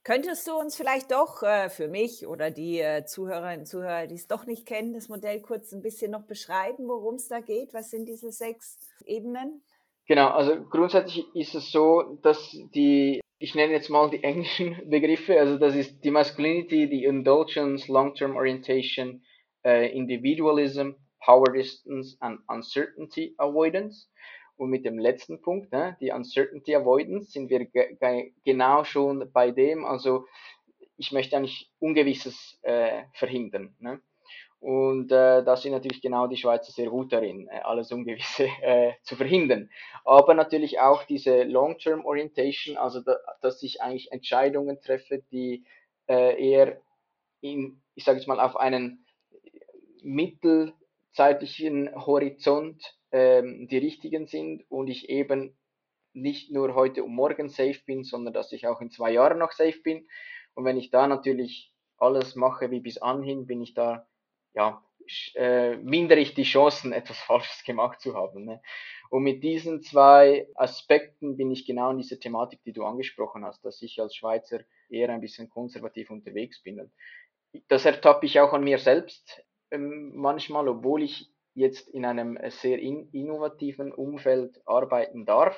Könntest 0.04 0.48
du 0.48 0.56
uns 0.56 0.78
vielleicht 0.78 1.12
doch 1.12 1.44
äh, 1.44 1.70
für 1.70 1.90
mich 1.90 2.28
oder 2.28 2.50
die 2.50 2.80
äh, 2.80 3.04
Zuhörerinnen 3.04 3.60
und 3.60 3.66
Zuhörer, 3.66 4.08
die 4.08 4.16
es 4.16 4.28
doch 4.28 4.46
nicht 4.46 4.66
kennen, 4.66 4.94
das 4.94 5.10
Modell 5.10 5.42
kurz 5.42 5.74
ein 5.74 5.82
bisschen 5.82 6.12
noch 6.12 6.26
beschreiben, 6.26 6.88
worum 6.88 7.16
es 7.16 7.28
da 7.28 7.42
geht? 7.42 7.74
Was 7.74 7.90
sind 7.90 8.06
diese 8.08 8.32
sechs 8.32 8.80
Ebenen? 9.06 9.62
Genau, 10.08 10.30
also 10.30 10.64
grundsätzlich 10.64 11.26
ist 11.36 11.56
es 11.56 11.72
so, 11.72 12.18
dass 12.22 12.40
die, 12.74 13.20
ich 13.40 13.56
nenne 13.56 13.74
jetzt 13.74 13.90
mal 13.90 14.10
die 14.10 14.24
englischen 14.24 14.82
Begriffe, 14.90 15.40
also 15.40 15.58
das 15.58 15.76
ist 15.76 16.04
die 16.04 16.12
Masculinity, 16.12 16.90
die 16.90 17.04
Indulgence, 17.04 17.88
Long-Term 17.88 18.36
Orientation, 18.36 19.24
äh, 19.64 19.92
Individualism, 19.92 20.92
Power 21.24 21.52
Distance 21.54 22.18
and 22.20 22.40
Uncertainty 22.48 23.36
Avoidance. 23.38 24.08
Und 24.56 24.72
mit 24.72 24.86
dem 24.86 24.98
letzten 24.98 25.40
Punkt, 25.42 25.72
ne, 25.72 25.98
die 26.02 26.10
Uncertainty 26.10 26.76
Avoidance, 26.76 27.32
sind 27.32 27.50
wir 27.52 27.66
ge 27.66 28.32
genau 28.44 28.84
schon 28.84 29.32
bei 29.32 29.52
dem. 29.52 29.86
Also 29.86 30.26
ich 30.98 31.12
möchte 31.12 31.38
eigentlich 31.38 31.70
Ungewisses 31.78 32.58
äh, 32.64 33.04
verhindern. 33.14 33.76
Ne? 33.80 34.02
Und 34.68 35.14
äh, 35.14 35.46
da 35.46 35.56
sind 35.56 35.72
natürlich 35.72 36.02
genau 36.02 36.28
die 36.28 36.36
Schweizer 36.36 36.74
sehr 36.74 36.90
gut 36.90 37.14
darin, 37.14 37.48
äh, 37.48 37.62
alles 37.62 37.90
Ungewisse 37.94 38.50
äh, 38.62 38.92
zu 39.02 39.16
verhindern. 39.16 39.70
Aber 40.04 40.34
natürlich 40.34 40.82
auch 40.82 41.06
diese 41.06 41.44
Long-Term 41.44 42.04
Orientation, 42.04 42.76
also 42.76 43.00
da, 43.00 43.16
dass 43.40 43.64
ich 43.64 43.82
eigentlich 43.82 44.12
Entscheidungen 44.12 44.82
treffe, 44.82 45.24
die 45.32 45.64
äh, 46.10 46.50
eher 46.50 46.82
in, 47.40 47.82
ich 47.96 48.04
sage 48.04 48.18
jetzt 48.18 48.28
mal, 48.28 48.42
auf 48.42 48.58
einen 48.58 49.06
mittelzeitlichen 50.04 51.90
Horizont 52.06 52.94
ähm, 53.14 53.70
die 53.70 53.78
richtigen 53.78 54.28
sind 54.28 54.70
und 54.70 54.90
ich 54.90 55.08
eben 55.08 55.58
nicht 56.12 56.52
nur 56.52 56.76
heute 56.76 57.06
und 57.06 57.16
morgen 57.16 57.48
safe 57.48 57.80
bin, 57.86 58.04
sondern 58.04 58.34
dass 58.34 58.52
ich 58.52 58.68
auch 58.68 58.82
in 58.82 58.92
zwei 58.92 59.12
Jahren 59.12 59.38
noch 59.38 59.54
safe 59.54 59.80
bin. 59.82 60.10
Und 60.56 60.66
wenn 60.66 60.76
ich 60.76 60.90
da 60.90 61.08
natürlich 61.08 61.72
alles 61.98 62.36
mache 62.36 62.70
wie 62.70 62.82
bis 62.82 62.98
anhin, 62.98 63.48
bin 63.48 63.62
ich 63.62 63.74
da, 63.74 64.06
ja, 64.58 64.84
äh, 65.36 65.78
mindere 65.78 66.20
ich 66.20 66.34
die 66.34 66.44
Chancen, 66.44 66.92
etwas 66.92 67.18
Falsches 67.28 67.64
gemacht 67.64 68.02
zu 68.02 68.16
haben. 68.16 68.46
Ne? 68.46 68.62
Und 69.10 69.24
mit 69.24 69.44
diesen 69.44 69.82
zwei 69.82 70.48
Aspekten 70.56 71.38
bin 71.38 71.52
ich 71.52 71.66
genau 71.66 71.92
in 71.92 71.98
dieser 71.98 72.20
Thematik, 72.20 72.62
die 72.66 72.74
du 72.74 72.84
angesprochen 72.84 73.46
hast, 73.46 73.64
dass 73.64 73.82
ich 73.82 74.02
als 74.02 74.16
Schweizer 74.16 74.62
eher 74.90 75.10
ein 75.10 75.22
bisschen 75.22 75.50
konservativ 75.50 76.10
unterwegs 76.10 76.62
bin. 76.62 76.92
Das 77.70 77.86
ertappe 77.86 78.26
ich 78.26 78.40
auch 78.40 78.52
an 78.52 78.64
mir 78.64 78.80
selbst 78.80 79.46
ähm, 79.72 80.12
manchmal, 80.16 80.68
obwohl 80.68 81.04
ich 81.04 81.32
jetzt 81.54 81.88
in 81.90 82.06
einem 82.06 82.38
sehr 82.50 82.80
in 82.80 83.10
innovativen 83.12 83.92
Umfeld 83.94 84.62
arbeiten 84.66 85.26
darf 85.26 85.58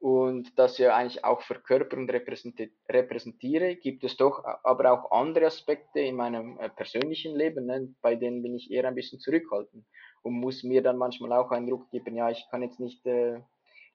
und 0.00 0.58
das 0.58 0.78
ja 0.78 0.96
eigentlich 0.96 1.24
auch 1.24 1.42
verkörper 1.42 1.98
und 1.98 2.10
repräsentiere, 2.10 3.76
gibt 3.76 4.02
es 4.02 4.16
doch 4.16 4.42
aber 4.64 4.92
auch 4.92 5.10
andere 5.10 5.46
Aspekte 5.46 6.00
in 6.00 6.16
meinem 6.16 6.58
äh, 6.58 6.70
persönlichen 6.70 7.36
Leben, 7.36 7.66
ne, 7.66 7.94
bei 8.00 8.16
denen 8.16 8.42
bin 8.42 8.54
ich 8.54 8.70
eher 8.70 8.88
ein 8.88 8.94
bisschen 8.94 9.20
zurückhaltend 9.20 9.84
und 10.22 10.32
muss 10.32 10.64
mir 10.64 10.82
dann 10.82 10.96
manchmal 10.96 11.32
auch 11.34 11.50
einen 11.50 11.68
Druck 11.68 11.90
geben, 11.90 12.16
ja, 12.16 12.30
ich 12.30 12.46
kann 12.50 12.62
jetzt 12.62 12.80
nicht, 12.80 13.04
äh, 13.06 13.40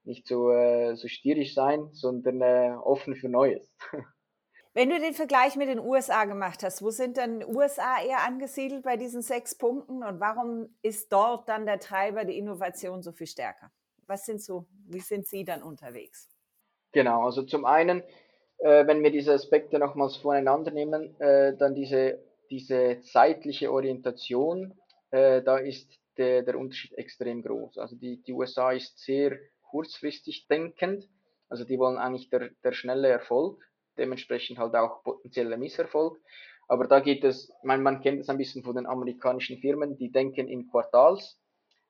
nicht 0.04 0.28
so, 0.28 0.52
äh, 0.52 0.96
so 0.96 1.08
stierisch 1.08 1.56
sein, 1.56 1.90
sondern 1.92 2.40
äh, 2.42 2.76
offen 2.84 3.16
für 3.16 3.28
Neues. 3.30 3.76
Wenn 4.76 4.90
du 4.90 5.00
den 5.00 5.14
Vergleich 5.14 5.56
mit 5.56 5.70
den 5.70 5.80
USA 5.80 6.26
gemacht 6.26 6.62
hast, 6.62 6.84
wo 6.84 6.92
sind 6.92 7.18
dann 7.18 7.44
USA 7.46 8.04
eher 8.04 8.24
angesiedelt 8.26 8.84
bei 8.84 8.98
diesen 8.98 9.24
sechs 9.24 9.58
Punkten 9.58 10.04
und 10.04 10.20
warum 10.20 10.76
ist 10.84 11.12
dort 11.12 11.50
dann 11.50 11.66
der 11.66 11.80
Treiber 11.80 12.26
die 12.26 12.38
Innovation 12.38 13.02
so 13.02 13.12
viel 13.12 13.26
stärker? 13.26 13.72
Was 14.08 14.26
sind 14.26 14.42
so, 14.42 14.66
wie 14.88 15.00
sind 15.00 15.26
Sie 15.28 15.44
dann 15.44 15.64
unterwegs? 15.64 16.30
Genau, 16.92 17.26
also 17.26 17.44
zum 17.44 17.66
einen, 17.66 18.04
äh, 18.60 18.86
wenn 18.88 19.04
wir 19.04 19.12
diese 19.12 19.34
Aspekte 19.34 19.80
nochmals 19.80 20.18
voneinander 20.18 20.72
nehmen, 20.72 21.20
äh, 21.20 21.56
dann 21.58 21.76
diese, 21.76 22.24
diese 22.50 23.02
zeitliche 23.02 23.72
Orientation, 23.72 24.74
äh, 25.12 25.42
da 25.42 25.58
ist 25.58 26.00
der, 26.18 26.44
der 26.44 26.58
Unterschied 26.58 26.94
extrem 26.98 27.42
groß. 27.42 27.78
Also 27.78 27.96
die, 27.96 28.22
die 28.24 28.34
USA 28.34 28.72
ist 28.72 29.00
sehr 29.00 29.38
kurzfristig 29.70 30.48
denkend, 30.48 31.10
also 31.50 31.66
die 31.66 31.78
wollen 31.78 31.98
eigentlich 31.98 32.30
der, 32.30 32.50
der 32.64 32.72
schnelle 32.72 33.10
Erfolg 33.10 33.62
dementsprechend 33.98 34.58
halt 34.58 34.76
auch 34.76 35.04
potenzieller 35.04 35.58
Misserfolg. 35.58 36.20
Aber 36.68 36.88
da 36.88 37.00
geht 37.00 37.24
es, 37.24 37.52
man, 37.64 37.84
man 37.84 38.02
kennt 38.02 38.22
es 38.22 38.30
ein 38.30 38.38
bisschen 38.38 38.64
von 38.64 38.76
den 38.76 38.88
amerikanischen 38.88 39.60
Firmen, 39.60 39.98
die 39.98 40.12
denken 40.12 40.48
in 40.48 40.70
Quartals. 40.70 41.40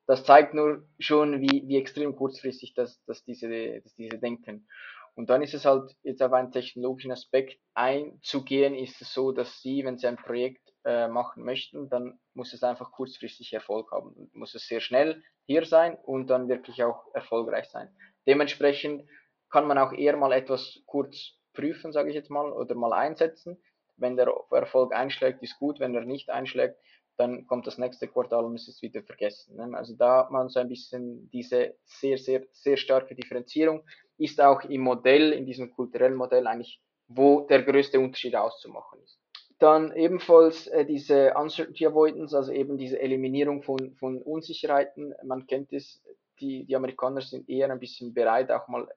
Das 0.07 0.23
zeigt 0.23 0.53
nur 0.53 0.87
schon, 0.99 1.41
wie, 1.41 1.63
wie 1.67 1.77
extrem 1.77 2.15
kurzfristig 2.15 2.73
das, 2.75 3.03
das, 3.05 3.23
diese, 3.23 3.81
das 3.81 3.95
diese 3.95 4.19
denken. 4.19 4.67
Und 5.15 5.29
dann 5.29 5.41
ist 5.41 5.53
es 5.53 5.65
halt 5.65 5.95
jetzt 6.03 6.21
auf 6.21 6.33
einen 6.33 6.51
technologischen 6.51 7.11
Aspekt 7.11 7.59
einzugehen, 7.73 8.75
ist 8.75 9.01
es 9.01 9.13
so, 9.13 9.31
dass 9.31 9.61
Sie, 9.61 9.85
wenn 9.85 9.97
Sie 9.97 10.07
ein 10.07 10.17
Projekt 10.17 10.73
äh, 10.83 11.07
machen 11.07 11.43
möchten, 11.43 11.89
dann 11.89 12.19
muss 12.33 12.53
es 12.53 12.63
einfach 12.63 12.91
kurzfristig 12.91 13.53
Erfolg 13.53 13.91
haben. 13.91 14.29
Muss 14.33 14.55
es 14.55 14.67
sehr 14.67 14.81
schnell 14.81 15.23
hier 15.45 15.65
sein 15.65 15.97
und 16.03 16.27
dann 16.27 16.49
wirklich 16.49 16.83
auch 16.83 17.13
erfolgreich 17.13 17.69
sein. 17.69 17.89
Dementsprechend 18.27 19.07
kann 19.49 19.67
man 19.67 19.77
auch 19.77 19.93
eher 19.93 20.17
mal 20.17 20.33
etwas 20.33 20.81
kurz 20.85 21.33
prüfen, 21.53 21.93
sage 21.93 22.09
ich 22.09 22.15
jetzt 22.15 22.29
mal, 22.29 22.51
oder 22.51 22.75
mal 22.75 22.93
einsetzen. 22.93 23.61
Wenn 23.95 24.17
der 24.17 24.33
Erfolg 24.51 24.93
einschlägt, 24.93 25.41
ist 25.41 25.57
gut. 25.57 25.79
Wenn 25.79 25.95
er 25.95 26.03
nicht 26.03 26.29
einschlägt, 26.29 26.77
dann 27.17 27.45
kommt 27.47 27.67
das 27.67 27.77
nächste 27.77 28.07
Quartal 28.07 28.45
und 28.45 28.55
ist 28.55 28.67
es 28.67 28.81
wieder 28.81 29.01
vergessen. 29.03 29.55
Ne? 29.55 29.77
Also 29.77 29.95
da 29.95 30.19
hat 30.19 30.31
man 30.31 30.49
so 30.49 30.59
ein 30.59 30.69
bisschen 30.69 31.29
diese 31.31 31.75
sehr, 31.85 32.17
sehr, 32.17 32.43
sehr 32.51 32.77
starke 32.77 33.15
Differenzierung. 33.15 33.83
Ist 34.17 34.41
auch 34.41 34.63
im 34.63 34.81
Modell, 34.81 35.31
in 35.33 35.45
diesem 35.45 35.71
kulturellen 35.71 36.15
Modell 36.15 36.47
eigentlich, 36.47 36.81
wo 37.07 37.41
der 37.41 37.63
größte 37.63 37.99
Unterschied 37.99 38.35
auszumachen 38.35 38.99
ist. 39.03 39.19
Dann 39.59 39.93
ebenfalls 39.95 40.67
äh, 40.67 40.85
diese 40.85 41.33
Uncertainty 41.35 41.85
Avoidance, 41.85 42.35
also 42.35 42.51
eben 42.51 42.77
diese 42.77 42.99
Eliminierung 42.99 43.63
von, 43.63 43.95
von 43.95 44.21
Unsicherheiten. 44.21 45.13
Man 45.23 45.47
kennt 45.47 45.71
es, 45.71 46.03
die, 46.41 46.65
die 46.65 46.75
Amerikaner 46.75 47.21
sind 47.21 47.49
eher 47.49 47.71
ein 47.71 47.79
bisschen 47.79 48.13
bereit, 48.13 48.51
auch 48.51 48.67
mal 48.67 48.87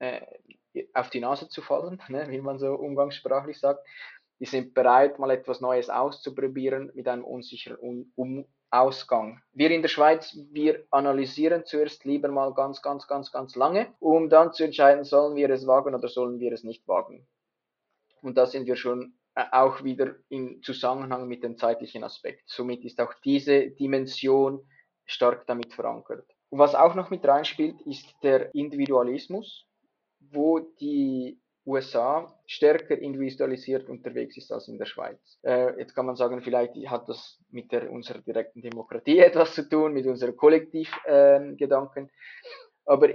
äh, 0.00 0.20
auf 0.94 1.10
die 1.10 1.20
Nase 1.20 1.48
zu 1.48 1.62
fallen, 1.62 2.00
ne, 2.08 2.26
wie 2.28 2.40
man 2.40 2.58
so 2.58 2.74
umgangssprachlich 2.74 3.58
sagt. 3.58 3.86
Die 4.42 4.46
sind 4.46 4.74
bereit, 4.74 5.20
mal 5.20 5.30
etwas 5.30 5.60
Neues 5.60 5.88
auszuprobieren 5.88 6.90
mit 6.94 7.06
einem 7.06 7.22
unsicheren 7.22 7.76
um 7.76 8.12
um 8.16 8.44
Ausgang. 8.72 9.40
Wir 9.52 9.70
in 9.70 9.82
der 9.82 9.88
Schweiz, 9.88 10.36
wir 10.50 10.84
analysieren 10.90 11.64
zuerst 11.64 12.04
lieber 12.04 12.26
mal 12.28 12.52
ganz, 12.52 12.82
ganz, 12.82 13.06
ganz, 13.06 13.30
ganz 13.30 13.54
lange, 13.54 13.94
um 14.00 14.28
dann 14.28 14.52
zu 14.52 14.64
entscheiden, 14.64 15.04
sollen 15.04 15.36
wir 15.36 15.48
es 15.50 15.64
wagen 15.68 15.94
oder 15.94 16.08
sollen 16.08 16.40
wir 16.40 16.50
es 16.52 16.64
nicht 16.64 16.88
wagen. 16.88 17.28
Und 18.20 18.36
da 18.36 18.46
sind 18.46 18.66
wir 18.66 18.74
schon 18.74 19.14
äh, 19.36 19.44
auch 19.52 19.84
wieder 19.84 20.16
im 20.28 20.60
Zusammenhang 20.64 21.28
mit 21.28 21.44
dem 21.44 21.56
zeitlichen 21.56 22.02
Aspekt. 22.02 22.42
Somit 22.46 22.84
ist 22.84 23.00
auch 23.00 23.14
diese 23.22 23.70
Dimension 23.70 24.66
stark 25.04 25.46
damit 25.46 25.72
verankert. 25.72 26.26
Was 26.50 26.74
auch 26.74 26.96
noch 26.96 27.10
mit 27.10 27.24
reinspielt, 27.24 27.80
ist 27.82 28.12
der 28.24 28.52
Individualismus 28.56 29.68
wo 30.30 30.60
die 30.60 31.40
USA 31.64 32.32
stärker 32.46 32.98
individualisiert 32.98 33.88
unterwegs 33.88 34.36
ist 34.36 34.50
als 34.50 34.68
in 34.68 34.78
der 34.78 34.86
Schweiz. 34.86 35.38
Äh, 35.42 35.78
jetzt 35.78 35.94
kann 35.94 36.06
man 36.06 36.16
sagen, 36.16 36.42
vielleicht 36.42 36.74
hat 36.88 37.08
das 37.08 37.38
mit 37.50 37.70
der, 37.70 37.90
unserer 37.90 38.18
direkten 38.18 38.62
Demokratie 38.62 39.18
etwas 39.30 39.54
zu 39.54 39.68
tun, 39.68 39.92
mit 39.92 40.06
unserem 40.06 40.36
Kollektivgedanken. 40.36 42.06
Äh, 42.06 42.10
Aber 42.84 43.10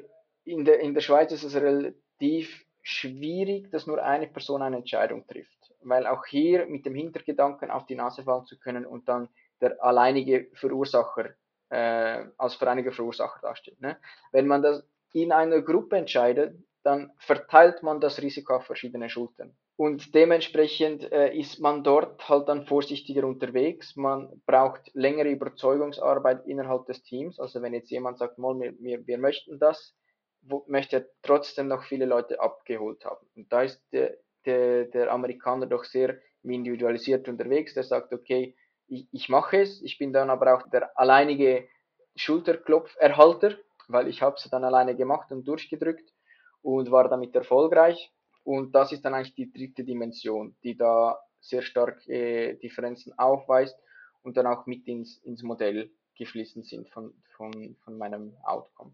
in 0.45 0.63
der, 0.63 0.79
in 0.79 0.93
der 0.93 1.01
Schweiz 1.01 1.31
ist 1.31 1.43
es 1.43 1.55
relativ 1.55 2.65
schwierig, 2.81 3.69
dass 3.71 3.85
nur 3.85 4.01
eine 4.01 4.27
Person 4.27 4.61
eine 4.61 4.77
Entscheidung 4.77 5.27
trifft. 5.27 5.73
Weil 5.81 6.07
auch 6.07 6.25
hier 6.25 6.65
mit 6.67 6.85
dem 6.85 6.95
Hintergedanken 6.95 7.69
auf 7.69 7.85
die 7.85 7.95
Nase 7.95 8.23
fallen 8.23 8.45
zu 8.45 8.57
können 8.57 8.85
und 8.85 9.09
dann 9.09 9.27
der 9.59 9.83
alleinige 9.83 10.47
Verursacher 10.53 11.31
äh, 11.69 12.23
als 12.37 12.55
vereiniger 12.55 12.93
Verursacher 12.93 13.39
dasteht. 13.41 13.81
Ne? 13.81 13.97
Wenn 14.31 14.47
man 14.47 14.61
das 14.61 14.87
in 15.11 15.31
einer 15.31 15.61
Gruppe 15.61 15.97
entscheidet, 15.97 16.55
dann 16.87 17.11
verteilt 17.17 17.83
man 17.83 17.99
das 17.99 18.21
Risiko 18.21 18.55
auf 18.55 18.65
verschiedene 18.65 19.09
Schultern. 19.09 19.53
Und 19.75 20.15
dementsprechend 20.15 21.11
äh, 21.11 21.35
ist 21.35 21.59
man 21.59 21.83
dort 21.83 22.29
halt 22.29 22.47
dann 22.47 22.65
vorsichtiger 22.65 23.27
unterwegs. 23.27 23.97
Man 23.97 24.41
braucht 24.45 24.89
längere 24.93 25.29
Überzeugungsarbeit 25.29 26.47
innerhalb 26.47 26.85
des 26.85 27.03
Teams. 27.03 27.41
Also 27.41 27.61
wenn 27.61 27.73
jetzt 27.73 27.91
jemand 27.91 28.19
sagt, 28.19 28.37
mal, 28.37 28.57
wir, 28.57 28.73
wir, 28.79 29.05
wir 29.05 29.17
möchten 29.17 29.59
das, 29.59 29.97
wo, 30.43 30.63
möchte 30.67 30.95
er 30.95 31.05
trotzdem 31.23 31.67
noch 31.67 31.83
viele 31.83 32.05
Leute 32.05 32.39
abgeholt 32.39 33.03
haben. 33.03 33.27
Und 33.35 33.51
da 33.51 33.63
ist 33.63 33.83
der, 33.91 34.15
der, 34.45 34.85
der 34.85 35.11
Amerikaner 35.11 35.65
doch 35.65 35.83
sehr 35.83 36.17
individualisiert 36.41 37.27
unterwegs. 37.27 37.73
Der 37.73 37.83
sagt, 37.83 38.13
okay, 38.13 38.55
ich, 38.87 39.09
ich 39.11 39.27
mache 39.27 39.57
es, 39.57 39.81
ich 39.81 39.97
bin 39.97 40.13
dann 40.13 40.29
aber 40.29 40.55
auch 40.55 40.69
der 40.69 40.97
alleinige 40.97 41.67
Schulterklopferhalter, 42.15 43.57
weil 43.89 44.07
ich 44.07 44.21
habe 44.21 44.37
es 44.37 44.49
dann 44.49 44.63
alleine 44.63 44.95
gemacht 44.95 45.33
und 45.33 45.45
durchgedrückt 45.45 46.13
und 46.61 46.91
war 46.91 47.09
damit 47.09 47.35
erfolgreich. 47.35 48.11
Und 48.43 48.73
das 48.73 48.91
ist 48.91 49.03
dann 49.03 49.13
eigentlich 49.13 49.35
die 49.35 49.51
dritte 49.51 49.83
Dimension, 49.83 50.55
die 50.63 50.75
da 50.75 51.19
sehr 51.41 51.61
stark 51.61 52.07
äh, 52.07 52.55
Differenzen 52.55 53.17
aufweist 53.17 53.77
und 54.23 54.37
dann 54.37 54.47
auch 54.47 54.65
mit 54.65 54.87
ins, 54.87 55.17
ins 55.19 55.43
Modell 55.43 55.91
gefließen 56.17 56.63
sind 56.63 56.89
von, 56.89 57.13
von, 57.35 57.75
von 57.83 57.97
meinem 57.97 58.35
Outcome. 58.43 58.93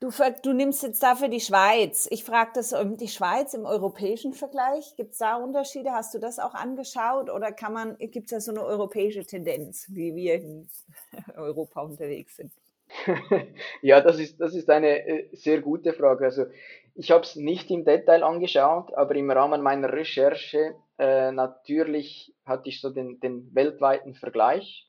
Du, 0.00 0.10
du 0.44 0.52
nimmst 0.52 0.84
jetzt 0.84 1.02
dafür 1.02 1.28
die 1.28 1.40
Schweiz. 1.40 2.06
Ich 2.12 2.22
frage 2.22 2.52
das 2.54 2.72
um 2.72 2.96
die 2.96 3.08
Schweiz 3.08 3.52
im 3.54 3.64
europäischen 3.64 4.32
Vergleich. 4.32 4.94
Gibt 4.94 5.12
es 5.12 5.18
da 5.18 5.36
Unterschiede? 5.36 5.90
Hast 5.90 6.14
du 6.14 6.20
das 6.20 6.38
auch 6.38 6.54
angeschaut? 6.54 7.30
Oder 7.30 7.50
kann 7.50 7.72
man, 7.72 7.98
gibt 7.98 8.26
es 8.26 8.30
da 8.30 8.40
so 8.40 8.52
eine 8.52 8.64
europäische 8.64 9.24
Tendenz, 9.26 9.86
wie 9.88 10.14
wir 10.14 10.36
in 10.36 10.68
Europa 11.36 11.80
unterwegs 11.80 12.36
sind? 12.36 12.52
ja, 13.82 14.00
das 14.00 14.18
ist, 14.18 14.40
das 14.40 14.54
ist 14.54 14.70
eine 14.70 15.06
äh, 15.06 15.28
sehr 15.32 15.60
gute 15.60 15.92
Frage. 15.92 16.24
Also 16.24 16.46
ich 16.94 17.10
habe 17.10 17.22
es 17.22 17.36
nicht 17.36 17.70
im 17.70 17.84
Detail 17.84 18.22
angeschaut, 18.22 18.92
aber 18.94 19.14
im 19.14 19.30
Rahmen 19.30 19.62
meiner 19.62 19.92
Recherche 19.92 20.74
äh, 20.98 21.30
natürlich 21.32 22.34
hatte 22.44 22.68
ich 22.68 22.80
so 22.80 22.90
den, 22.90 23.20
den 23.20 23.54
weltweiten 23.54 24.14
Vergleich. 24.14 24.88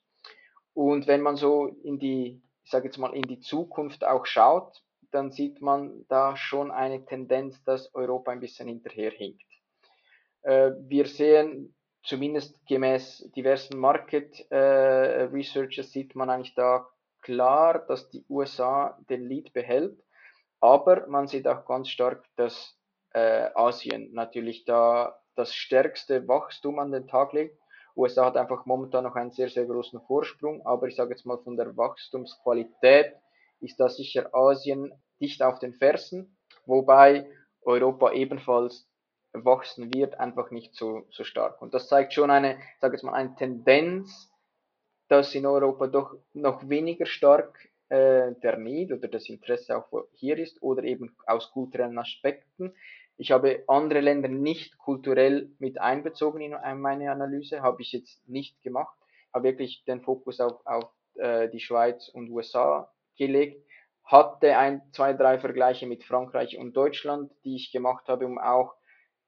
Und 0.74 1.08
wenn 1.08 1.22
man 1.22 1.36
so 1.36 1.68
in 1.84 2.00
die, 2.00 2.42
ich 2.64 2.72
sage 2.72 2.86
jetzt 2.86 2.98
mal, 2.98 3.14
in 3.14 3.24
die 3.24 3.40
Zukunft 3.40 4.06
auch 4.06 4.26
schaut, 4.26 4.82
dann 5.12 5.32
sieht 5.32 5.62
man 5.62 6.06
da 6.08 6.36
schon 6.38 6.72
eine 6.72 7.06
Tendenz, 7.06 7.64
dass 7.64 7.94
Europa 7.96 8.32
ein 8.32 8.40
bisschen 8.40 8.68
hinterherhinkt. 8.68 9.44
Äh, 10.42 10.72
wir 10.88 11.06
sehen, 11.06 11.76
zumindest 12.04 12.66
gemäß 12.66 13.30
diversen 13.36 13.78
Market 13.78 14.50
äh, 14.52 15.24
Researchers, 15.24 15.92
sieht 15.92 16.16
man 16.16 16.30
eigentlich 16.30 16.56
da 16.56 16.88
klar, 17.22 17.80
dass 17.80 18.10
die 18.10 18.26
USA 18.30 18.98
den 19.10 19.28
Lead 19.28 19.54
behält. 19.54 20.02
Aber 20.60 21.08
man 21.08 21.28
sieht 21.28 21.48
auch 21.48 21.66
ganz 21.66 21.90
stark, 21.90 22.26
dass 22.36 22.78
äh, 23.14 23.50
Asien 23.56 24.14
natürlich 24.14 24.66
da 24.66 25.20
das 25.36 25.54
stärkste 25.54 26.28
Wachstum 26.28 26.80
an 26.80 26.92
den 26.92 27.08
Tag 27.08 27.34
legt. 27.34 27.58
USA 27.96 28.26
hat 28.26 28.38
einfach 28.38 28.66
momentan 28.66 29.04
noch 29.04 29.16
einen 29.16 29.32
sehr, 29.32 29.50
sehr 29.50 29.66
großen 29.66 30.02
Vorsprung, 30.02 30.66
aber 30.66 30.88
ich 30.88 30.96
sage 30.96 31.12
jetzt 31.12 31.26
mal 31.26 31.38
von 31.40 31.58
der 31.58 31.76
Wachstumsqualität 31.76 33.14
ist 33.60 33.80
da 33.80 33.90
sicher 33.90 34.34
Asien 34.34 34.92
dicht 35.20 35.42
auf 35.42 35.60
den 35.60 35.74
Fersen, 35.74 36.38
wobei 36.66 37.30
Europa 37.62 38.12
ebenfalls 38.12 38.88
wachsen 39.34 39.94
wird, 39.94 40.20
einfach 40.20 40.50
nicht 40.52 40.76
so, 40.76 41.04
so 41.12 41.24
stark. 41.24 41.62
Und 41.62 41.74
das 41.74 41.88
zeigt 41.88 42.14
schon 42.14 42.32
eine, 42.32 42.58
sage 42.80 42.96
jetzt 42.96 43.04
mal, 43.04 43.14
eine 43.14 43.36
Tendenz, 43.36 44.32
dass 45.10 45.36
in 45.36 45.46
Europa 45.46 45.88
doch 45.88 46.16
noch 46.34 46.70
weniger 46.70 47.06
stark 47.06 47.70
äh, 47.90 48.32
der 48.44 48.58
Need 48.58 48.92
oder 48.92 49.08
das 49.08 49.28
Interesse 49.28 49.76
auch 49.78 50.06
hier 50.14 50.38
ist 50.38 50.62
oder 50.62 50.84
eben 50.84 51.16
aus 51.26 51.52
kulturellen 51.52 51.98
Aspekten. 51.98 52.74
Ich 53.18 53.32
habe 53.32 53.64
andere 53.68 54.00
Länder 54.00 54.30
nicht 54.30 54.78
kulturell 54.78 55.50
mit 55.60 55.82
einbezogen 55.82 56.40
in 56.42 56.56
meine 56.80 57.12
Analyse, 57.12 57.62
habe 57.62 57.82
ich 57.82 57.92
jetzt 57.92 58.30
nicht 58.30 58.62
gemacht, 58.62 58.96
habe 59.34 59.50
wirklich 59.50 59.84
den 59.86 60.02
Fokus 60.02 60.40
auf, 60.40 60.66
auf 60.66 60.90
äh, 61.16 61.50
die 61.50 61.60
Schweiz 61.60 62.08
und 62.08 62.30
USA 62.30 62.90
gelegt, 63.18 63.66
hatte 64.06 64.58
ein, 64.58 64.82
zwei, 64.94 65.14
drei 65.14 65.40
Vergleiche 65.40 65.86
mit 65.86 66.04
Frankreich 66.04 66.58
und 66.58 66.74
Deutschland, 66.74 67.32
die 67.44 67.56
ich 67.56 67.72
gemacht 67.72 68.08
habe, 68.08 68.26
um 68.26 68.38
auch 68.38 68.76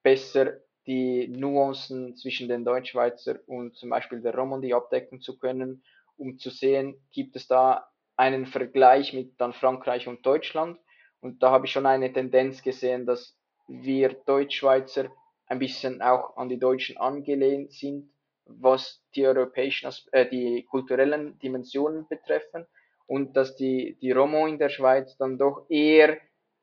besser 0.04 0.54
die 0.88 1.28
Nuancen 1.28 2.16
zwischen 2.16 2.48
den 2.48 2.66
Deutschschweizer 2.66 3.40
und 3.46 3.76
zum 3.76 3.90
Beispiel 3.90 4.22
der 4.22 4.36
Romandie 4.36 4.74
abdecken 4.74 5.22
zu 5.22 5.38
können, 5.38 5.84
um 6.18 6.38
zu 6.38 6.50
sehen, 6.50 6.96
gibt 7.12 7.36
es 7.36 7.48
da 7.48 7.88
einen 8.16 8.46
Vergleich 8.46 9.14
mit 9.14 9.40
dann 9.40 9.54
Frankreich 9.54 10.08
und 10.08 10.26
Deutschland. 10.26 10.80
Und 11.22 11.44
da 11.44 11.52
habe 11.52 11.66
ich 11.66 11.72
schon 11.72 11.86
eine 11.86 12.12
Tendenz 12.12 12.62
gesehen, 12.62 13.06
dass 13.06 13.38
wir 13.68 14.14
Deutschschweizer 14.26 15.10
ein 15.48 15.60
bisschen 15.60 16.02
auch 16.02 16.38
an 16.38 16.50
die 16.50 16.60
Deutschen 16.60 16.98
angelehnt 16.98 17.74
sind, 17.74 18.12
was 18.46 19.04
die 19.16 19.26
europäischen, 19.26 19.92
äh, 20.12 20.28
die 20.30 20.66
kulturellen 20.70 21.38
Dimensionen 21.40 22.08
betreffen 22.08 22.66
und 23.06 23.36
dass 23.36 23.56
die, 23.56 23.98
die 24.02 24.12
Romo 24.12 24.48
in 24.48 24.58
der 24.58 24.70
Schweiz 24.70 25.18
dann 25.18 25.38
doch 25.38 25.66
eher 25.70 26.18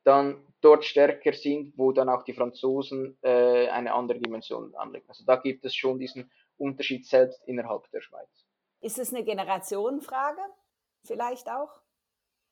dann 0.05 0.43
dort 0.61 0.85
stärker 0.85 1.33
sind, 1.33 1.73
wo 1.77 1.93
dann 1.93 2.09
auch 2.09 2.25
die 2.25 2.33
Franzosen 2.33 3.17
äh, 3.23 3.69
eine 3.69 3.95
andere 3.95 4.19
Dimension 4.19 4.75
anlegen. 4.75 5.09
Also 5.09 5.25
da 5.25 5.37
gibt 5.37 5.65
es 5.65 5.75
schon 5.75 5.99
diesen 5.99 6.31
Unterschied 6.57 7.07
selbst 7.07 7.41
innerhalb 7.47 7.89
der 7.91 8.01
Schweiz. 8.01 8.29
Ist 8.81 8.99
es 8.99 9.13
eine 9.13 9.25
Generationenfrage? 9.25 10.41
Vielleicht 11.05 11.49
auch? 11.49 11.71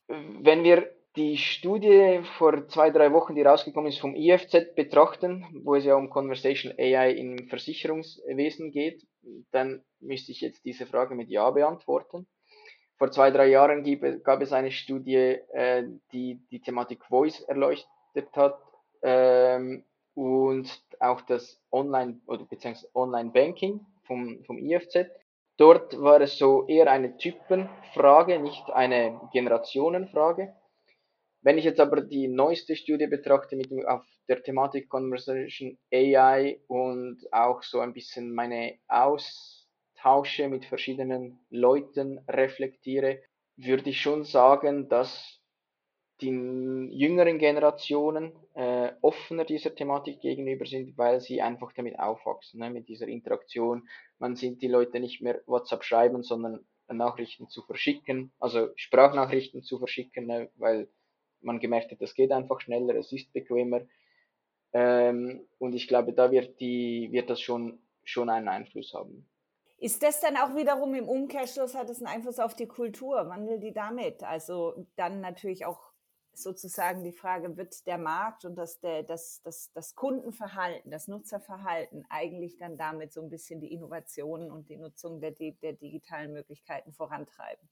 Wenn 0.08 0.62
wir 0.62 0.90
die 1.16 1.36
Studie 1.36 2.20
vor 2.38 2.68
zwei, 2.68 2.90
drei 2.90 3.12
Wochen, 3.12 3.34
die 3.34 3.42
rausgekommen 3.42 3.90
ist, 3.90 3.98
vom 3.98 4.14
IFZ 4.14 4.74
betrachten, 4.74 5.46
wo 5.64 5.74
es 5.74 5.84
ja 5.84 5.96
um 5.96 6.10
Conversational 6.10 6.78
AI 6.78 7.12
im 7.12 7.48
Versicherungswesen 7.48 8.70
geht, 8.70 9.06
dann 9.50 9.84
müsste 9.98 10.32
ich 10.32 10.42
jetzt 10.42 10.64
diese 10.64 10.86
Frage 10.86 11.14
mit 11.14 11.30
Ja 11.30 11.50
beantworten. 11.50 12.28
Vor 12.98 13.10
zwei, 13.10 13.30
drei 13.30 13.48
Jahren 13.48 13.82
gab 14.22 14.42
es 14.42 14.52
eine 14.52 14.70
Studie, 14.70 15.38
äh, 15.52 15.84
die 16.12 16.40
die 16.50 16.60
Thematik 16.60 17.04
Voice 17.06 17.40
erleuchtet 17.40 17.90
hat 18.36 18.58
ähm, 19.02 19.84
und 20.14 20.68
auch 21.00 21.20
das 21.22 21.60
Online- 21.70 22.20
oder 22.26 22.44
beziehungsweise 22.44 22.88
Online-Banking 22.94 23.84
vom, 24.04 24.42
vom 24.44 24.58
IFZ. 24.58 25.06
Dort 25.58 26.00
war 26.00 26.20
es 26.20 26.38
so 26.38 26.66
eher 26.66 26.90
eine 26.90 27.16
Typenfrage, 27.16 28.38
nicht 28.38 28.70
eine 28.70 29.20
Generationenfrage. 29.32 30.54
Wenn 31.42 31.58
ich 31.58 31.64
jetzt 31.64 31.80
aber 31.80 32.00
die 32.00 32.28
neueste 32.28 32.76
Studie 32.76 33.06
betrachte 33.06 33.56
mit 33.56 33.70
auf 33.86 34.04
der 34.28 34.42
Thematik 34.42 34.88
Conversation 34.88 35.78
AI 35.92 36.60
und 36.66 37.20
auch 37.32 37.62
so 37.62 37.80
ein 37.80 37.92
bisschen 37.92 38.34
meine 38.34 38.78
Austausche 38.88 40.48
mit 40.48 40.64
verschiedenen 40.64 41.38
Leuten 41.50 42.18
reflektiere, 42.28 43.22
würde 43.56 43.90
ich 43.90 44.00
schon 44.00 44.24
sagen, 44.24 44.88
dass 44.88 45.35
die 46.20 46.30
jüngeren 46.92 47.38
Generationen 47.38 48.32
äh, 48.54 48.92
offener 49.02 49.44
dieser 49.44 49.74
Thematik 49.74 50.20
gegenüber 50.20 50.64
sind, 50.64 50.96
weil 50.96 51.20
sie 51.20 51.42
einfach 51.42 51.72
damit 51.72 51.98
aufwachsen, 51.98 52.60
ne, 52.60 52.70
mit 52.70 52.88
dieser 52.88 53.06
Interaktion. 53.06 53.88
Man 54.18 54.34
sieht 54.34 54.62
die 54.62 54.68
Leute 54.68 54.98
nicht 54.98 55.20
mehr 55.20 55.42
WhatsApp 55.46 55.84
schreiben, 55.84 56.22
sondern 56.22 56.64
Nachrichten 56.88 57.48
zu 57.48 57.62
verschicken, 57.62 58.32
also 58.38 58.68
Sprachnachrichten 58.76 59.62
zu 59.62 59.78
verschicken, 59.78 60.26
ne, 60.26 60.50
weil 60.56 60.88
man 61.40 61.60
gemerkt 61.60 61.90
hat, 61.92 62.00
das 62.00 62.14
geht 62.14 62.32
einfach 62.32 62.60
schneller, 62.60 62.94
es 62.94 63.12
ist 63.12 63.32
bequemer. 63.32 63.82
Ähm, 64.72 65.46
und 65.58 65.74
ich 65.74 65.86
glaube, 65.86 66.12
da 66.12 66.30
wird, 66.30 66.60
die, 66.60 67.08
wird 67.12 67.28
das 67.28 67.40
schon, 67.40 67.78
schon 68.04 68.30
einen 68.30 68.48
Einfluss 68.48 68.94
haben. 68.94 69.28
Ist 69.78 70.02
das 70.02 70.20
dann 70.20 70.36
auch 70.36 70.56
wiederum 70.56 70.94
im 70.94 71.08
Umkehrschluss, 71.08 71.74
hat 71.74 71.90
es 71.90 71.98
einen 71.98 72.06
Einfluss 72.06 72.38
auf 72.38 72.54
die 72.54 72.66
Kultur? 72.66 73.28
Wandelt 73.28 73.62
die 73.62 73.74
damit? 73.74 74.22
Also 74.22 74.86
dann 74.96 75.20
natürlich 75.20 75.66
auch 75.66 75.92
sozusagen 76.36 77.02
die 77.02 77.12
Frage, 77.12 77.56
wird 77.56 77.86
der 77.86 77.98
Markt 77.98 78.44
und 78.44 78.56
das, 78.56 78.80
der, 78.80 79.02
das, 79.02 79.40
das, 79.42 79.72
das 79.72 79.94
Kundenverhalten, 79.94 80.90
das 80.90 81.08
Nutzerverhalten 81.08 82.04
eigentlich 82.08 82.56
dann 82.58 82.76
damit 82.76 83.12
so 83.12 83.22
ein 83.22 83.30
bisschen 83.30 83.60
die 83.60 83.72
Innovationen 83.72 84.50
und 84.50 84.68
die 84.68 84.76
Nutzung 84.76 85.20
der, 85.20 85.32
der 85.32 85.72
digitalen 85.72 86.32
Möglichkeiten 86.32 86.92
vorantreiben? 86.92 87.68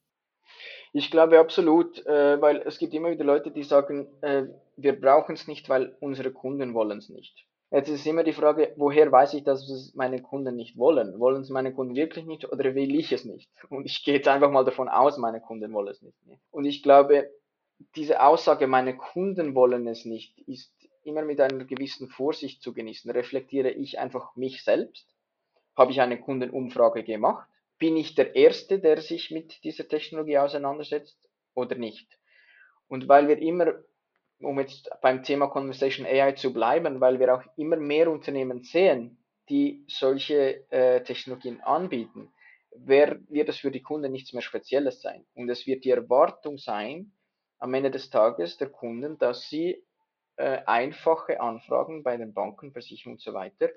Ich 0.93 1.11
glaube 1.11 1.39
absolut, 1.39 2.05
äh, 2.07 2.41
weil 2.41 2.63
es 2.63 2.79
gibt 2.79 2.95
immer 2.95 3.11
wieder 3.11 3.25
Leute, 3.25 3.51
die 3.51 3.65
sagen, 3.65 4.07
äh, 4.23 4.45
wir 4.77 4.99
brauchen 5.01 5.35
es 5.35 5.47
nicht, 5.47 5.69
weil 5.69 5.97
unsere 6.01 6.33
Kunden 6.33 6.75
wollen 6.75 6.99
es 6.99 7.09
nicht. 7.09 7.47
Jetzt 7.71 7.89
ist 7.89 8.07
immer 8.07 8.23
die 8.23 8.33
Frage, 8.33 8.73
woher 8.77 9.11
weiß 9.11 9.35
ich, 9.35 9.43
dass 9.43 9.69
es 9.69 9.95
meine 9.95 10.23
Kunden 10.23 10.55
nicht 10.55 10.79
wollen? 10.79 11.19
Wollen 11.19 11.43
es 11.43 11.51
meine 11.51 11.75
Kunden 11.75 11.97
wirklich 11.97 12.25
nicht 12.25 12.51
oder 12.53 12.75
will 12.75 12.95
ich 12.95 13.11
es 13.11 13.25
nicht? 13.25 13.51
Und 13.69 13.85
ich 13.85 14.05
gehe 14.05 14.15
jetzt 14.15 14.29
einfach 14.29 14.51
mal 14.51 14.65
davon 14.65 14.89
aus, 14.89 15.19
meine 15.19 15.41
Kunden 15.41 15.73
wollen 15.73 15.89
es 15.89 16.01
nicht. 16.01 16.17
Und 16.53 16.67
ich 16.67 16.85
glaube, 16.85 17.29
diese 17.97 18.23
Aussage, 18.23 18.67
meine 18.67 18.97
Kunden 18.97 19.55
wollen 19.55 19.87
es 19.87 20.05
nicht, 20.05 20.39
ist 20.49 20.73
immer 21.03 21.23
mit 21.23 21.41
einer 21.41 21.65
gewissen 21.65 22.09
Vorsicht 22.09 22.63
zu 22.63 22.73
genießen. 22.73 23.11
Reflektiere 23.11 23.71
ich 23.71 23.99
einfach 23.99 24.37
mich 24.37 24.63
selbst? 24.65 25.09
Habe 25.77 25.93
ich 25.93 26.01
eine 26.01 26.21
Kundenumfrage 26.21 27.05
gemacht? 27.05 27.49
Bin 27.79 27.97
ich 27.97 28.15
der 28.15 28.35
Erste, 28.37 28.79
der 28.79 29.01
sich 29.01 29.31
mit 29.31 29.63
dieser 29.65 29.89
Technologie 29.89 30.39
auseinandersetzt 30.39 31.19
oder 31.55 31.75
nicht? 31.77 32.09
Und 32.89 33.09
weil 33.09 33.29
wir 33.29 33.39
immer 33.39 33.75
um 34.41 34.59
jetzt 34.59 34.91
beim 35.01 35.23
Thema 35.23 35.49
Conversation 35.49 36.07
AI 36.07 36.33
zu 36.33 36.53
bleiben, 36.53 37.01
weil 37.01 37.19
wir 37.19 37.35
auch 37.35 37.43
immer 37.57 37.77
mehr 37.77 38.11
Unternehmen 38.11 38.63
sehen, 38.63 39.19
die 39.49 39.85
solche 39.89 40.71
äh, 40.71 41.03
Technologien 41.03 41.61
anbieten, 41.61 42.33
wird 42.77 43.49
es 43.49 43.59
für 43.59 43.71
die 43.71 43.83
Kunden 43.83 44.11
nichts 44.11 44.33
mehr 44.33 44.43
Spezielles 44.43 45.01
sein. 45.01 45.25
Und 45.35 45.49
es 45.49 45.67
wird 45.67 45.85
die 45.85 45.91
Erwartung 45.91 46.59
sein, 46.59 47.13
am 47.65 47.73
Ende 47.73 47.91
des 47.91 48.11
Tages 48.11 48.59
der 48.59 48.69
Kunden, 48.69 49.17
dass 49.17 49.49
sie 49.49 49.83
äh, 50.37 50.59
einfache 50.67 51.41
Anfragen 51.41 52.03
bei 52.03 52.19
den 52.19 52.35
Banken, 52.35 52.73
Versicherungen 52.73 53.17
und 53.17 53.23
so 53.23 53.33
weiter 53.33 53.71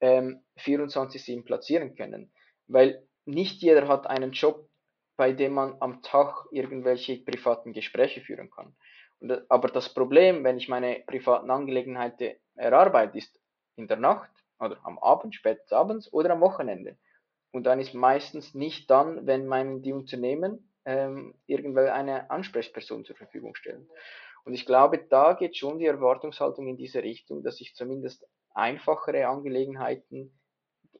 ähm, 0.00 0.44
24-7 0.60 1.44
platzieren 1.44 1.96
können. 1.96 2.30
Weil 2.68 3.04
nicht 3.24 3.60
jeder 3.60 3.88
hat 3.88 4.06
einen 4.06 4.30
Job, 4.30 4.68
bei 5.16 5.32
dem 5.32 5.54
man 5.54 5.76
am 5.80 6.00
Tag 6.00 6.46
irgendwelche 6.52 7.16
privaten 7.16 7.72
Gespräche 7.72 8.20
führen 8.20 8.52
kann. 8.52 8.76
Und, 9.18 9.50
aber 9.50 9.66
das 9.66 9.92
Problem, 9.92 10.44
wenn 10.44 10.56
ich 10.56 10.68
meine 10.68 11.02
privaten 11.04 11.50
Angelegenheiten 11.50 12.36
erarbeite, 12.54 13.18
ist 13.18 13.40
in 13.74 13.88
der 13.88 13.96
Nacht 13.96 14.30
oder 14.60 14.78
am 14.84 14.96
Abend, 15.00 15.34
spät 15.34 15.72
abends 15.72 16.12
oder 16.12 16.30
am 16.30 16.40
Wochenende. 16.40 16.98
Und 17.50 17.64
dann 17.64 17.80
ist 17.80 17.94
meistens 17.94 18.54
nicht 18.54 18.88
dann, 18.90 19.26
wenn 19.26 19.48
meinen 19.48 19.82
die 19.82 19.92
Unternehmen 19.92 20.70
ähm, 20.84 21.34
irgendwelche 21.46 22.30
Ansprechperson 22.30 23.04
zur 23.04 23.16
Verfügung 23.16 23.54
stellen. 23.54 23.88
Und 24.44 24.54
ich 24.54 24.66
glaube, 24.66 24.98
da 24.98 25.32
geht 25.32 25.56
schon 25.56 25.78
die 25.78 25.86
Erwartungshaltung 25.86 26.68
in 26.68 26.76
diese 26.76 27.02
Richtung, 27.02 27.42
dass 27.42 27.60
ich 27.60 27.74
zumindest 27.74 28.26
einfachere 28.54 29.26
Angelegenheiten 29.26 30.38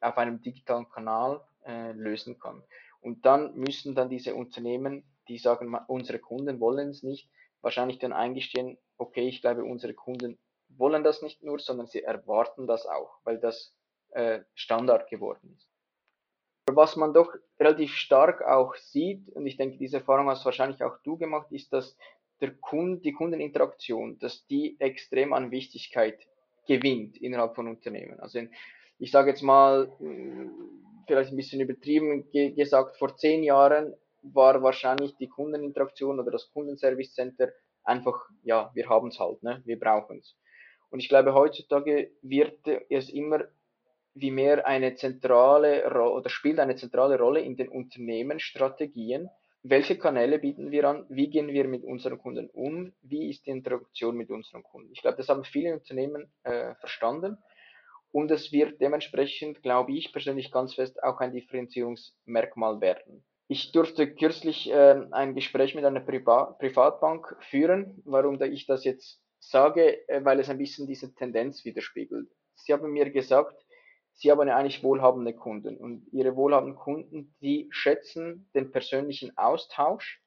auf 0.00 0.16
einem 0.16 0.40
digitalen 0.40 0.88
Kanal 0.88 1.42
äh, 1.66 1.92
lösen 1.92 2.38
kann. 2.38 2.62
Und 3.00 3.26
dann 3.26 3.54
müssen 3.54 3.94
dann 3.94 4.08
diese 4.08 4.34
Unternehmen, 4.34 5.04
die 5.28 5.38
sagen, 5.38 5.76
unsere 5.88 6.18
Kunden 6.18 6.58
wollen 6.60 6.88
es 6.88 7.02
nicht, 7.02 7.28
wahrscheinlich 7.60 7.98
dann 7.98 8.12
eingestehen, 8.12 8.78
okay, 8.96 9.28
ich 9.28 9.40
glaube, 9.40 9.64
unsere 9.64 9.94
Kunden 9.94 10.38
wollen 10.68 11.04
das 11.04 11.22
nicht 11.22 11.42
nur, 11.42 11.58
sondern 11.58 11.86
sie 11.86 12.02
erwarten 12.02 12.66
das 12.66 12.86
auch, 12.86 13.18
weil 13.24 13.38
das 13.38 13.74
äh, 14.10 14.40
Standard 14.54 15.08
geworden 15.08 15.54
ist. 15.56 15.73
Was 16.76 16.96
man 16.96 17.12
doch 17.12 17.32
relativ 17.58 17.94
stark 17.94 18.42
auch 18.42 18.74
sieht, 18.76 19.28
und 19.30 19.46
ich 19.46 19.56
denke, 19.56 19.78
diese 19.78 19.98
Erfahrung 19.98 20.28
hast 20.28 20.44
wahrscheinlich 20.44 20.82
auch 20.82 20.98
du 21.04 21.16
gemacht, 21.16 21.50
ist, 21.50 21.72
dass 21.72 21.96
der 22.40 22.52
Kund, 22.54 23.04
die 23.04 23.12
Kundeninteraktion, 23.12 24.18
dass 24.18 24.46
die 24.46 24.76
extrem 24.80 25.32
an 25.32 25.50
Wichtigkeit 25.50 26.18
gewinnt 26.66 27.16
innerhalb 27.18 27.54
von 27.54 27.68
Unternehmen. 27.68 28.18
Also 28.20 28.38
in, 28.38 28.50
ich 28.98 29.10
sage 29.10 29.30
jetzt 29.30 29.42
mal, 29.42 29.90
vielleicht 31.06 31.32
ein 31.32 31.36
bisschen 31.36 31.60
übertrieben 31.60 32.30
ge 32.30 32.50
gesagt, 32.52 32.96
vor 32.96 33.16
zehn 33.16 33.42
Jahren 33.42 33.94
war 34.22 34.62
wahrscheinlich 34.62 35.16
die 35.16 35.28
Kundeninteraktion 35.28 36.18
oder 36.18 36.30
das 36.30 36.50
Kundenservice 36.52 37.14
Center 37.14 37.52
einfach, 37.84 38.28
ja, 38.42 38.70
wir 38.74 38.88
haben 38.88 39.08
es 39.08 39.18
halt, 39.20 39.42
ne? 39.42 39.62
wir 39.64 39.78
brauchen 39.78 40.18
es. 40.18 40.36
Und 40.90 41.00
ich 41.00 41.08
glaube, 41.08 41.34
heutzutage 41.34 42.10
wird 42.22 42.58
es 42.88 43.10
immer 43.10 43.44
wie 44.14 44.30
mehr 44.30 44.66
eine 44.66 44.94
zentrale 44.94 45.84
oder 45.86 46.28
spielt 46.30 46.58
eine 46.58 46.76
zentrale 46.76 47.18
Rolle 47.18 47.40
in 47.40 47.56
den 47.56 47.68
Unternehmensstrategien. 47.68 49.28
Welche 49.62 49.96
Kanäle 49.96 50.38
bieten 50.38 50.70
wir 50.70 50.88
an? 50.88 51.06
Wie 51.08 51.30
gehen 51.30 51.48
wir 51.48 51.66
mit 51.66 51.84
unseren 51.84 52.18
Kunden 52.18 52.50
um? 52.50 52.92
Wie 53.02 53.30
ist 53.30 53.46
die 53.46 53.50
Interaktion 53.50 54.16
mit 54.16 54.30
unseren 54.30 54.62
Kunden? 54.62 54.90
Ich 54.92 55.00
glaube, 55.00 55.16
das 55.16 55.28
haben 55.28 55.44
viele 55.44 55.72
Unternehmen 55.74 56.30
äh, 56.42 56.74
verstanden 56.76 57.38
und 58.14 58.30
es 58.30 58.52
wird 58.52 58.80
dementsprechend, 58.80 59.62
glaube 59.62 59.92
ich 59.92 60.12
persönlich 60.12 60.52
ganz 60.52 60.74
fest, 60.74 61.02
auch 61.02 61.18
ein 61.18 61.32
Differenzierungsmerkmal 61.32 62.80
werden. 62.80 63.24
Ich 63.48 63.72
durfte 63.72 64.14
kürzlich 64.14 64.70
äh, 64.70 65.02
ein 65.10 65.34
Gespräch 65.34 65.74
mit 65.74 65.84
einer 65.84 66.00
Priva 66.00 66.56
Privatbank 66.60 67.36
führen. 67.50 68.00
Warum 68.04 68.40
ich 68.40 68.66
das 68.66 68.84
jetzt 68.84 69.20
sage, 69.40 70.08
äh, 70.08 70.24
weil 70.24 70.38
es 70.38 70.48
ein 70.48 70.58
bisschen 70.58 70.86
diese 70.86 71.12
Tendenz 71.14 71.64
widerspiegelt. 71.64 72.28
Sie 72.54 72.72
haben 72.72 72.92
mir 72.92 73.10
gesagt, 73.10 73.56
sie 74.14 74.30
haben 74.30 74.46
ja 74.48 74.56
eigentlich 74.56 74.82
wohlhabende 74.82 75.34
Kunden 75.34 75.76
und 75.76 76.06
ihre 76.12 76.36
wohlhabenden 76.36 76.76
Kunden, 76.76 77.34
die 77.40 77.68
schätzen 77.70 78.48
den 78.54 78.70
persönlichen 78.70 79.36
Austausch. 79.36 80.22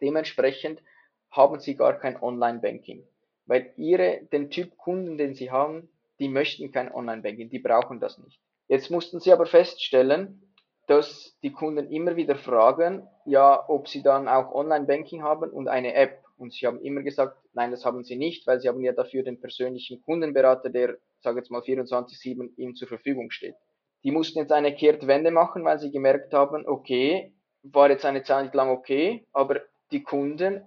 Dementsprechend 0.00 0.82
haben 1.30 1.60
sie 1.60 1.76
gar 1.76 1.98
kein 1.98 2.20
Online-Banking, 2.20 3.06
weil 3.46 3.72
ihre, 3.76 4.22
den 4.32 4.50
Typ 4.50 4.76
Kunden, 4.76 5.18
den 5.18 5.34
sie 5.34 5.50
haben, 5.50 5.88
die 6.18 6.28
möchten 6.28 6.72
kein 6.72 6.92
Online-Banking, 6.92 7.50
die 7.50 7.58
brauchen 7.58 8.00
das 8.00 8.18
nicht. 8.18 8.40
Jetzt 8.68 8.90
mussten 8.90 9.20
sie 9.20 9.32
aber 9.32 9.46
feststellen, 9.46 10.40
dass 10.86 11.36
die 11.42 11.52
Kunden 11.52 11.90
immer 11.90 12.16
wieder 12.16 12.36
fragen, 12.36 13.06
ja, 13.24 13.68
ob 13.68 13.88
sie 13.88 14.02
dann 14.02 14.28
auch 14.28 14.52
Online-Banking 14.54 15.22
haben 15.22 15.50
und 15.50 15.68
eine 15.68 15.94
App. 15.94 16.22
Und 16.36 16.52
sie 16.52 16.66
haben 16.66 16.80
immer 16.80 17.02
gesagt, 17.02 17.36
nein, 17.52 17.70
das 17.70 17.84
haben 17.84 18.04
sie 18.04 18.16
nicht, 18.16 18.46
weil 18.46 18.60
sie 18.60 18.68
haben 18.68 18.82
ja 18.82 18.92
dafür 18.92 19.22
den 19.22 19.40
persönlichen 19.40 20.02
Kundenberater, 20.02 20.68
der, 20.68 20.98
sage 21.24 21.38
jetzt 21.40 21.50
mal, 21.50 21.60
24-7 21.62 22.54
ihm 22.56 22.76
zur 22.76 22.86
Verfügung 22.86 23.32
steht. 23.32 23.56
Die 24.04 24.12
mussten 24.12 24.38
jetzt 24.38 24.52
eine 24.52 24.74
Kehrtwende 24.74 25.32
machen, 25.32 25.64
weil 25.64 25.80
sie 25.80 25.90
gemerkt 25.90 26.32
haben, 26.32 26.66
okay, 26.66 27.34
war 27.62 27.90
jetzt 27.90 28.04
eine 28.04 28.22
Zeit 28.22 28.54
lang 28.54 28.68
okay, 28.68 29.26
aber 29.32 29.62
die 29.90 30.02
Kunden 30.02 30.62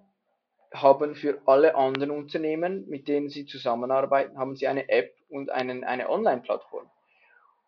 haben 0.74 1.16
für 1.16 1.42
alle 1.46 1.76
anderen 1.76 2.12
Unternehmen, 2.12 2.88
mit 2.90 3.08
denen 3.08 3.30
sie 3.30 3.46
zusammenarbeiten, 3.46 4.38
haben 4.38 4.56
sie 4.56 4.68
eine 4.68 4.90
App 4.90 5.14
und 5.30 5.50
einen, 5.50 5.84
eine 5.84 6.10
Online-Plattform. 6.10 6.90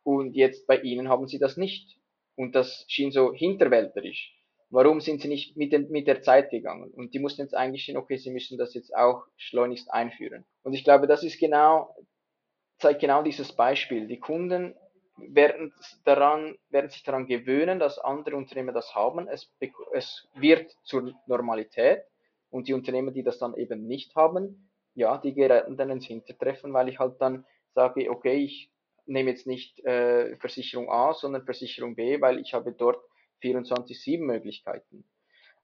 Und 0.04 0.36
jetzt 0.36 0.68
bei 0.68 0.80
ihnen 0.80 1.10
haben 1.10 1.28
sie 1.28 1.40
das 1.40 1.56
nicht. 1.56 1.98
Und 2.36 2.56
das 2.56 2.86
schien 2.88 3.12
so 3.12 3.34
hinterwälterisch. 3.34 4.34
Warum 4.70 5.02
sind 5.02 5.22
sie 5.22 5.28
nicht 5.28 5.58
mit, 5.58 5.74
den, 5.74 5.90
mit 5.90 6.08
der 6.08 6.22
Zeit 6.22 6.52
gegangen? 6.52 6.92
Und 6.92 7.14
die 7.14 7.20
mussten 7.20 7.42
jetzt 7.42 7.56
eingestehen, 7.56 7.98
okay, 7.98 8.18
sie 8.18 8.30
müssen 8.30 8.58
das 8.58 8.74
jetzt 8.76 8.96
auch 8.96 9.24
schleunigst 9.36 9.92
einführen. 9.92 10.46
Und 10.64 10.74
ich 10.74 10.84
glaube, 10.84 11.08
das 11.08 11.24
ist 11.24 11.40
genau, 11.40 11.96
zeigt 12.80 13.02
genau 13.02 13.24
dieses 13.24 13.54
Beispiel. 13.54 14.08
Die 14.08 14.20
Kunden 14.20 14.76
werden, 15.18 15.74
daran, 16.06 16.58
werden 16.70 16.90
sich 16.90 17.04
daran 17.04 17.28
gewöhnen, 17.28 17.80
dass 17.80 18.00
andere 18.00 18.36
Unternehmen 18.36 18.74
das 18.74 18.96
haben. 18.96 19.28
Es, 19.28 19.52
es 19.94 20.28
wird 20.36 20.72
zur 20.84 21.14
Normalität. 21.28 22.04
Und 22.50 22.68
die 22.68 22.74
Unternehmen, 22.74 23.14
die 23.14 23.24
das 23.24 23.38
dann 23.38 23.56
eben 23.56 23.86
nicht 23.86 24.16
haben, 24.16 24.72
ja, 24.96 25.18
die 25.18 25.34
geraten 25.34 25.78
dann 25.78 25.92
ins 25.92 26.08
Hintertreffen, 26.08 26.74
weil 26.74 26.90
ich 26.90 27.00
halt 27.00 27.22
dann 27.22 27.46
sage, 27.76 28.10
okay, 28.10 28.44
ich 28.44 28.72
nehme 29.06 29.30
jetzt 29.30 29.46
nicht 29.46 29.80
äh, 29.86 30.36
Versicherung 30.38 30.90
A, 30.90 31.14
sondern 31.14 31.46
Versicherung 31.46 31.96
B, 31.96 32.20
weil 32.22 32.40
ich 32.40 32.54
habe 32.54 32.74
dort 32.74 33.04
24-7 33.44 34.20
Möglichkeiten. 34.24 35.06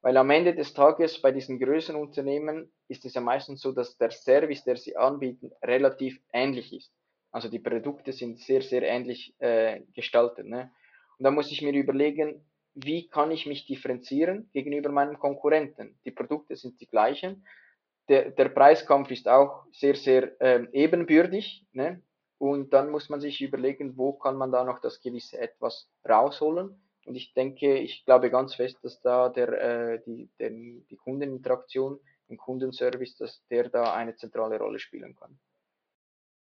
Weil 0.01 0.17
am 0.17 0.29
Ende 0.29 0.53
des 0.53 0.73
Tages 0.73 1.19
bei 1.21 1.31
diesen 1.31 1.59
größeren 1.59 1.99
Unternehmen 1.99 2.71
ist 2.87 3.05
es 3.05 3.15
ja 3.15 3.21
meistens 3.21 3.61
so, 3.61 3.71
dass 3.71 3.97
der 3.97 4.11
Service, 4.11 4.63
der 4.63 4.77
sie 4.77 4.95
anbieten, 4.95 5.51
relativ 5.63 6.21
ähnlich 6.31 6.71
ist. 6.73 6.93
Also 7.35 7.49
die 7.49 7.59
Produkte 7.59 8.13
sind 8.13 8.39
sehr, 8.39 8.61
sehr 8.61 8.83
ähnlich 8.83 9.35
äh, 9.39 9.81
gestaltet. 9.93 10.45
Ne? 10.45 10.71
Und 11.17 11.25
da 11.25 11.31
muss 11.31 11.51
ich 11.51 11.61
mir 11.61 11.73
überlegen, 11.73 12.45
wie 12.75 13.09
kann 13.09 13.29
ich 13.29 13.45
mich 13.45 13.65
differenzieren 13.65 14.49
gegenüber 14.53 14.89
meinen 14.89 15.19
Konkurrenten? 15.19 15.99
Die 16.05 16.11
Produkte 16.11 16.55
sind 16.55 16.79
die 16.79 16.87
gleichen. 16.87 17.45
Der, 18.07 18.31
der 18.31 18.47
Preiskampf 18.47 19.11
ist 19.11 19.27
auch 19.27 19.65
sehr, 19.73 19.95
sehr 19.95 20.31
ähm, 20.39 20.69
ebenbürtig. 20.71 21.65
Ne? 21.73 22.01
Und 22.37 22.71
dann 22.71 22.89
muss 22.89 23.09
man 23.09 23.19
sich 23.19 23.41
überlegen, 23.41 23.97
wo 23.97 24.13
kann 24.13 24.37
man 24.37 24.53
da 24.53 24.63
noch 24.63 24.79
das 24.79 25.01
gewisse 25.01 25.37
etwas 25.37 25.89
rausholen. 26.07 26.81
Und 27.05 27.15
ich 27.15 27.33
denke, 27.33 27.79
ich 27.79 28.05
glaube 28.05 28.29
ganz 28.29 28.55
fest, 28.55 28.77
dass 28.81 29.01
da 29.01 29.27
der, 29.27 29.49
äh, 29.61 30.01
die, 30.05 30.29
der, 30.39 30.51
die 30.51 30.97
Kundeninteraktion 31.03 31.99
im 32.29 32.37
Kundenservice, 32.37 33.17
dass 33.17 33.45
der 33.49 33.67
da 33.67 33.93
eine 33.93 34.15
zentrale 34.15 34.57
Rolle 34.57 34.79
spielen 34.79 35.17
kann. 35.17 35.37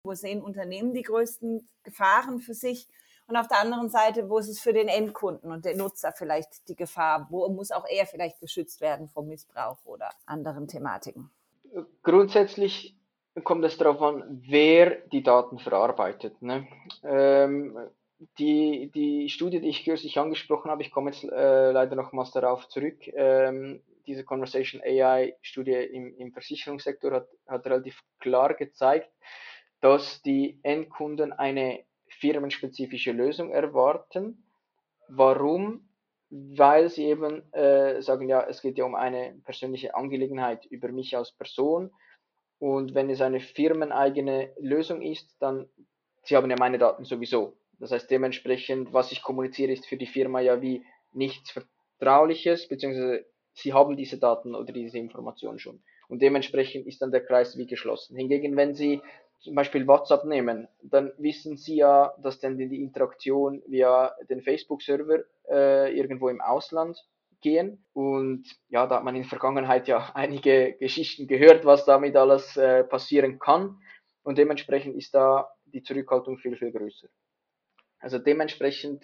Wo 0.08 0.13
sehen 0.13 0.41
Unternehmen 0.41 0.93
die 0.93 1.02
größten 1.02 1.67
Gefahren 1.84 2.39
für 2.39 2.54
sich? 2.54 2.88
Und 3.28 3.36
auf 3.36 3.50
der 3.50 3.60
anderen 3.60 3.89
Seite, 3.89 4.30
wo 4.30 4.38
ist 4.38 4.48
es 4.48 4.62
für 4.62 4.72
den 4.72 4.88
Endkunden 4.88 5.52
und 5.52 5.65
den 5.65 5.78
Nutzer 5.78 6.13
vielleicht 6.13 6.70
die 6.70 6.78
Gefahr? 6.78 7.28
Wo 7.30 7.50
muss 7.50 7.72
auch 7.72 7.86
er 7.86 8.06
vielleicht 8.06 8.39
geschützt 8.39 8.80
werden 8.80 9.10
vor 9.10 9.24
Missbrauch 9.24 9.84
oder 9.84 10.10
anderen 10.26 10.70
Thematiken? 10.70 11.30
Grundsätzlich 12.04 12.96
kommt 13.43 13.65
es 13.65 13.78
darauf 13.78 14.02
an, 14.02 14.41
wer 14.48 14.91
die 15.12 15.24
Daten 15.24 15.60
verarbeitet. 15.60 16.41
Ne? 16.41 16.67
Ähm, 17.04 17.78
die, 18.39 18.89
die 18.96 19.28
Studie, 19.28 19.60
die 19.60 19.70
ich 19.70 19.84
kürzlich 19.84 20.17
angesprochen 20.17 20.72
habe, 20.72 20.84
ich 20.84 20.91
komme 20.91 21.12
jetzt 21.12 21.26
äh, 21.26 21.72
leider 21.72 21.98
nochmals 21.98 22.32
darauf 22.32 22.70
zurück, 22.70 23.08
ähm, 23.13 23.84
diese 24.08 24.24
Conversation 24.24 24.82
AI-Studie 24.82 25.74
im, 25.74 26.15
im 26.17 26.32
Versicherungssektor 26.32 27.12
hat, 27.12 27.28
hat 27.46 27.65
relativ 27.65 28.02
klar 28.20 28.54
gezeigt, 28.54 29.12
dass 29.82 30.22
die 30.22 30.60
Endkunden 30.63 31.34
eine 31.34 31.84
firmenspezifische 32.08 33.12
Lösung 33.12 33.52
erwarten. 33.52 34.44
Warum? 35.08 35.90
Weil 36.30 36.90
sie 36.90 37.06
eben 37.06 37.52
äh, 37.54 38.02
sagen, 38.02 38.28
ja, 38.28 38.46
es 38.48 38.62
geht 38.62 38.78
ja 38.78 38.86
um 38.86 38.96
eine 38.96 39.40
persönliche 39.46 39.96
Angelegenheit 39.96 40.66
über 40.66 40.90
mich 40.90 41.16
als 41.16 41.32
Person 41.32 41.92
und 42.60 42.96
wenn 42.96 43.10
es 43.10 43.22
eine 43.22 43.40
firmeneigene 43.40 44.52
Lösung 44.60 45.02
ist, 45.02 45.36
dann, 45.40 45.70
sie 46.24 46.36
haben 46.36 46.50
ja 46.50 46.56
meine 46.58 46.78
Daten 46.78 47.06
sowieso. 47.06 47.58
Das 47.80 47.92
heißt, 47.92 48.10
dementsprechend, 48.10 48.94
was 48.94 49.12
ich 49.12 49.22
kommuniziere, 49.22 49.72
ist 49.72 49.86
für 49.86 49.98
die 49.98 50.08
Firma 50.08 50.40
ja 50.40 50.62
wie 50.62 50.84
nichts 51.13 51.52
Vertrauliches, 51.52 52.68
beziehungsweise 52.68 53.26
sie 53.54 53.74
haben 53.74 53.96
diese 53.96 54.18
Daten 54.18 54.56
oder 54.56 54.74
diese 54.74 54.98
Informationen 54.98 55.60
schon. 55.60 55.84
Und 56.10 56.22
dementsprechend 56.22 56.88
ist 56.88 57.02
dann 57.02 57.12
der 57.12 57.24
Kreis 57.24 57.58
wie 57.58 57.68
geschlossen. 57.68 58.18
Hingegen, 58.18 58.56
wenn 58.56 58.74
Sie 58.74 59.02
zum 59.39 59.56
Beispiel 59.56 59.88
WhatsApp 59.88 60.26
nehmen, 60.26 60.67
dann 60.82 61.12
wissen 61.17 61.58
Sie 61.58 61.76
ja, 61.76 62.13
dass 62.21 62.39
dann 62.39 62.58
die 62.58 62.82
Interaktion 62.82 63.62
via 63.67 64.13
den 64.30 64.41
Facebook-Server 64.41 65.23
äh, 65.50 65.95
irgendwo 65.95 66.30
im 66.30 66.41
Ausland 66.41 66.97
gehen. 67.41 67.86
Und 67.93 68.45
ja, 68.69 68.88
da 68.88 68.97
hat 68.97 69.04
man 69.04 69.15
in 69.15 69.21
der 69.21 69.30
Vergangenheit 69.30 69.88
ja 69.88 70.12
einige 70.15 70.73
Geschichten 70.80 71.28
gehört, 71.28 71.65
was 71.65 71.86
damit 71.86 72.15
alles 72.15 72.58
äh, 72.58 72.84
passieren 72.84 73.39
kann. 73.39 73.80
Und 74.23 74.38
dementsprechend 74.38 74.95
ist 74.95 75.13
da 75.13 75.50
die 75.65 75.84
Zurückhaltung 75.84 76.38
viel, 76.38 76.58
viel 76.58 76.71
größer. 76.71 77.08
Also 78.00 78.19
dementsprechend 78.19 79.04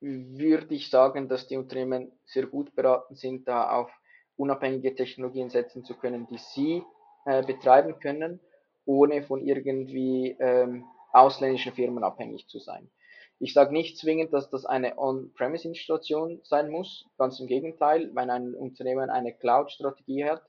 würde 0.00 0.74
ich 0.74 0.90
sagen, 0.90 1.28
dass 1.28 1.46
die 1.46 1.56
Unternehmen 1.56 2.12
sehr 2.24 2.46
gut 2.46 2.74
beraten 2.74 3.14
sind, 3.14 3.46
da 3.46 3.70
auf 3.70 3.90
unabhängige 4.36 4.94
Technologien 4.94 5.50
setzen 5.50 5.84
zu 5.84 5.94
können, 5.94 6.26
die 6.26 6.38
sie 6.38 6.82
äh, 7.26 7.42
betreiben 7.42 7.98
können, 8.00 8.40
ohne 8.84 9.22
von 9.22 9.40
irgendwie 9.40 10.36
ähm, 10.38 10.84
ausländischen 11.12 11.72
Firmen 11.72 12.04
abhängig 12.04 12.48
zu 12.48 12.58
sein. 12.58 12.90
Ich 13.38 13.54
sage 13.54 13.72
nicht 13.72 13.96
zwingend, 13.96 14.32
dass 14.34 14.50
das 14.50 14.66
eine 14.66 14.98
On-Premise-Installation 14.98 16.40
sein 16.44 16.70
muss. 16.70 17.06
Ganz 17.16 17.40
im 17.40 17.46
Gegenteil, 17.46 18.10
wenn 18.14 18.28
ein 18.28 18.54
Unternehmen 18.54 19.08
eine 19.08 19.32
Cloud-Strategie 19.32 20.26
hat, 20.26 20.42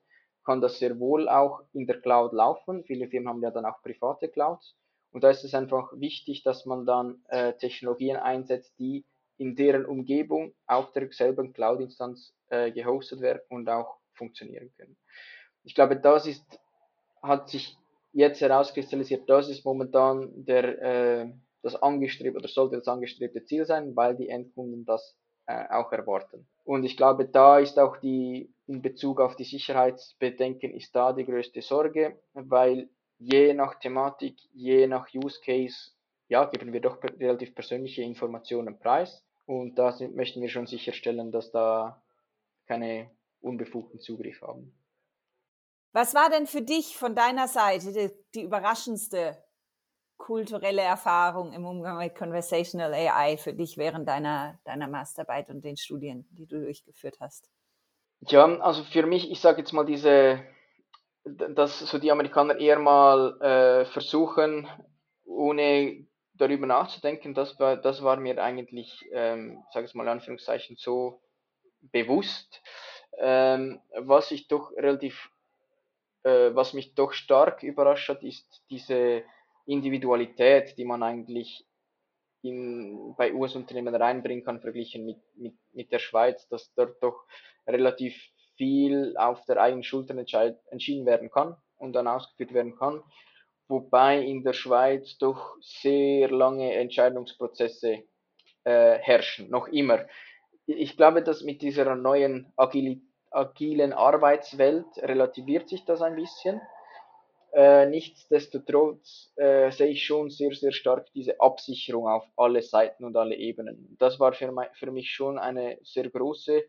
kann 0.43 0.59
das 0.59 0.79
sehr 0.79 0.99
wohl 0.99 1.29
auch 1.29 1.61
in 1.71 1.87
der 1.87 2.01
Cloud 2.01 2.33
laufen. 2.33 2.83
Viele 2.83 3.07
Firmen 3.07 3.29
haben 3.29 3.41
ja 3.41 3.51
dann 3.51 3.65
auch 3.65 3.81
private 3.81 4.27
Clouds. 4.27 4.75
Und 5.11 5.23
da 5.23 5.29
ist 5.29 5.43
es 5.43 5.53
einfach 5.53 5.93
wichtig, 5.93 6.43
dass 6.43 6.65
man 6.65 6.85
dann 6.85 7.23
äh, 7.29 7.53
Technologien 7.53 8.17
einsetzt, 8.17 8.77
die 8.79 9.05
in 9.37 9.55
deren 9.55 9.85
Umgebung 9.85 10.53
auf 10.67 10.91
derselben 10.91 11.53
Cloud-Instanz 11.53 12.33
äh, 12.49 12.71
gehostet 12.71 13.21
werden 13.21 13.41
und 13.49 13.69
auch 13.69 13.97
funktionieren 14.13 14.71
können. 14.77 14.97
Ich 15.63 15.75
glaube, 15.75 15.95
das 15.95 16.27
ist, 16.27 16.59
hat 17.21 17.49
sich 17.49 17.77
jetzt 18.13 18.41
herauskristallisiert, 18.41 19.29
das 19.29 19.49
ist 19.49 19.65
momentan 19.65 20.31
der, 20.45 20.81
äh, 20.81 21.31
das 21.61 21.75
angestrebte 21.75 22.37
oder 22.37 22.47
sollte 22.47 22.77
das 22.77 22.87
angestrebte 22.87 23.43
Ziel 23.45 23.65
sein, 23.65 23.95
weil 23.95 24.15
die 24.15 24.29
Endkunden 24.29 24.85
das 24.85 25.15
äh, 25.47 25.65
auch 25.69 25.91
erwarten. 25.91 26.47
Und 26.63 26.83
ich 26.83 26.97
glaube, 26.97 27.25
da 27.25 27.59
ist 27.59 27.79
auch 27.79 27.97
die, 27.97 28.53
in 28.67 28.81
Bezug 28.81 29.19
auf 29.19 29.35
die 29.35 29.43
Sicherheitsbedenken, 29.43 30.73
ist 30.73 30.95
da 30.95 31.13
die 31.13 31.25
größte 31.25 31.61
Sorge, 31.61 32.19
weil 32.33 32.89
je 33.17 33.53
nach 33.53 33.75
Thematik, 33.79 34.37
je 34.53 34.87
nach 34.87 35.07
Use 35.13 35.39
Case, 35.43 35.91
ja, 36.27 36.45
geben 36.45 36.73
wir 36.73 36.81
doch 36.81 36.97
relativ 37.19 37.53
persönliche 37.53 38.03
Informationen 38.03 38.79
preis. 38.79 39.23
Und 39.45 39.77
da 39.77 39.91
sind, 39.91 40.15
möchten 40.15 40.41
wir 40.41 40.49
schon 40.49 40.67
sicherstellen, 40.67 41.31
dass 41.31 41.51
da 41.51 42.01
keine 42.67 43.11
unbefugten 43.41 43.99
Zugriff 43.99 44.41
haben. 44.41 44.73
Was 45.93 46.15
war 46.15 46.29
denn 46.29 46.47
für 46.47 46.61
dich 46.61 46.97
von 46.97 47.15
deiner 47.15 47.47
Seite 47.47 47.91
die, 47.91 48.11
die 48.33 48.43
überraschendste 48.43 49.43
kulturelle 50.17 50.81
Erfahrung 50.81 51.51
im 51.51 51.65
Umgang 51.65 51.97
mit 51.97 52.15
Conversational 52.15 52.93
AI 52.93 53.37
für 53.37 53.53
dich 53.53 53.77
während 53.77 54.07
deiner, 54.07 54.59
deiner 54.63 54.87
Masterarbeit 54.87 55.49
und 55.49 55.65
den 55.65 55.77
Studien, 55.77 56.27
die 56.31 56.45
du 56.45 56.61
durchgeführt 56.61 57.17
hast? 57.19 57.49
Ja, 58.27 58.45
also 58.59 58.83
für 58.83 59.05
mich, 59.05 59.31
ich 59.31 59.41
sage 59.41 59.59
jetzt 59.59 59.73
mal 59.73 59.85
diese, 59.85 60.43
dass 61.23 61.79
so 61.79 61.97
die 61.97 62.11
Amerikaner 62.11 62.59
eher 62.59 62.77
mal 62.77 63.41
äh, 63.41 63.85
versuchen, 63.85 64.67
ohne 65.25 66.05
darüber 66.35 66.67
nachzudenken, 66.67 67.33
das 67.33 67.59
war, 67.59 67.77
das 67.77 68.03
war 68.03 68.17
mir 68.17 68.41
eigentlich, 68.41 69.03
ähm, 69.11 69.63
sage 69.71 69.87
ich 69.87 69.95
mal 69.95 70.03
in 70.03 70.09
Anführungszeichen, 70.09 70.75
so 70.77 71.21
bewusst. 71.81 72.61
Ähm, 73.17 73.81
was 73.97 74.31
ich 74.31 74.47
doch 74.47 74.71
relativ, 74.73 75.31
äh, 76.23 76.53
was 76.53 76.73
mich 76.73 76.95
doch 76.95 77.13
stark 77.13 77.63
überrascht 77.63 78.09
hat, 78.09 78.23
ist 78.23 78.63
diese 78.69 79.23
Individualität, 79.65 80.77
die 80.77 80.85
man 80.85 81.03
eigentlich 81.03 81.65
in, 82.41 83.15
bei 83.17 83.33
US-Unternehmen 83.33 83.95
reinbringen 83.95 84.43
kann, 84.43 84.61
verglichen 84.61 85.05
mit, 85.05 85.17
mit, 85.35 85.55
mit 85.73 85.91
der 85.91 85.99
Schweiz, 85.99 86.47
dass 86.49 86.73
dort 86.73 87.01
doch 87.01 87.25
relativ 87.67 88.15
viel 88.57 89.15
auf 89.17 89.43
der 89.45 89.57
eigenen 89.57 89.83
Schulter 89.83 90.15
entschieden 90.15 91.05
werden 91.05 91.29
kann 91.29 91.55
und 91.77 91.93
dann 91.93 92.07
ausgeführt 92.07 92.53
werden 92.53 92.75
kann, 92.75 93.03
wobei 93.67 94.21
in 94.21 94.43
der 94.43 94.53
Schweiz 94.53 95.17
doch 95.17 95.55
sehr 95.61 96.29
lange 96.29 96.73
Entscheidungsprozesse 96.73 98.03
äh, 98.63 98.97
herrschen, 98.99 99.49
noch 99.49 99.67
immer. 99.67 100.05
Ich 100.67 100.95
glaube, 100.95 101.23
dass 101.23 101.41
mit 101.41 101.61
dieser 101.61 101.95
neuen 101.95 102.51
agili 102.55 103.01
agilen 103.31 103.93
Arbeitswelt 103.93 104.85
relativiert 104.97 105.69
sich 105.69 105.85
das 105.85 106.01
ein 106.01 106.15
bisschen 106.15 106.61
äh, 107.53 107.85
nichtsdestotrotz 107.87 109.33
äh, 109.35 109.71
sehe 109.71 109.89
ich 109.89 110.05
schon 110.05 110.29
sehr, 110.29 110.53
sehr 110.53 110.71
stark 110.71 111.11
diese 111.13 111.39
Absicherung 111.41 112.07
auf 112.07 112.25
alle 112.37 112.61
Seiten 112.61 113.03
und 113.03 113.17
alle 113.17 113.35
Ebenen. 113.35 113.97
Das 113.99 114.19
war 114.21 114.31
für, 114.31 114.51
mein, 114.53 114.69
für 114.73 114.89
mich 114.89 115.11
schon 115.11 115.37
eine 115.37 115.77
sehr 115.83 116.09
große 116.09 116.63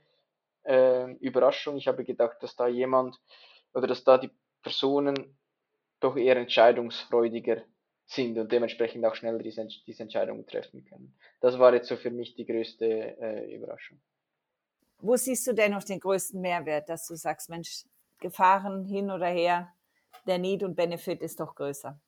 äh, 0.65 1.13
Überraschung. 1.21 1.77
Ich 1.77 1.87
habe 1.87 2.05
gedacht, 2.05 2.39
dass 2.41 2.57
da 2.57 2.67
jemand 2.67 3.17
oder 3.75 3.87
dass 3.87 4.03
da 4.03 4.19
die 4.19 4.31
Personen 4.63 5.39
doch 6.01 6.17
eher 6.17 6.37
entscheidungsfreudiger 6.37 7.63
sind 8.05 8.37
und 8.37 8.51
dementsprechend 8.51 9.05
auch 9.07 9.15
schneller 9.15 9.39
diese, 9.39 9.67
diese 9.87 10.03
Entscheidungen 10.03 10.47
treffen 10.49 10.85
können. 10.85 11.17
Das 11.41 11.61
war 11.61 11.73
jetzt 11.73 11.89
so 11.89 11.97
für 11.97 12.11
mich 12.11 12.35
die 12.35 12.45
größte 12.45 12.87
äh, 13.21 13.55
Überraschung. 13.55 14.01
Wo 15.03 15.17
siehst 15.17 15.45
du 15.49 15.53
denn 15.53 15.73
noch 15.73 15.83
den 15.83 15.99
größten 15.99 16.41
Mehrwert, 16.41 16.89
dass 16.89 17.09
du 17.09 17.17
sagst, 17.17 17.51
Mensch, 17.51 17.83
Gefahren 18.21 18.85
hin 18.85 19.11
oder 19.11 19.27
her, 19.27 19.69
der 20.29 20.39
Need 20.39 20.63
und 20.63 20.77
Benefit 20.77 21.21
ist 21.23 21.41
doch 21.41 21.57
größer. 21.57 21.99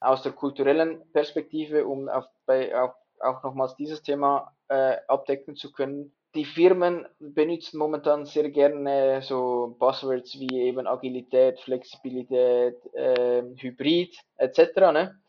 Aus 0.00 0.22
der 0.22 0.32
kulturellen 0.32 1.02
Perspektive, 1.12 1.86
um 1.86 2.08
auf, 2.08 2.24
bei, 2.46 2.74
auch, 2.74 2.94
auch 3.20 3.42
nochmals 3.42 3.76
dieses 3.76 4.02
Thema 4.02 4.56
äh, 4.68 4.96
abdecken 5.08 5.56
zu 5.56 5.70
können, 5.70 6.14
die 6.34 6.46
Firmen 6.46 7.06
benutzen 7.18 7.78
momentan 7.78 8.24
sehr 8.24 8.48
gerne 8.48 9.20
so 9.20 9.76
Buzzwords 9.78 10.38
wie 10.38 10.62
eben 10.62 10.86
Agilität, 10.86 11.60
Flexibilität, 11.60 12.76
äh, 12.94 13.42
Hybrid 13.56 14.16
etc. 14.38 14.58
Ne? 14.92 15.20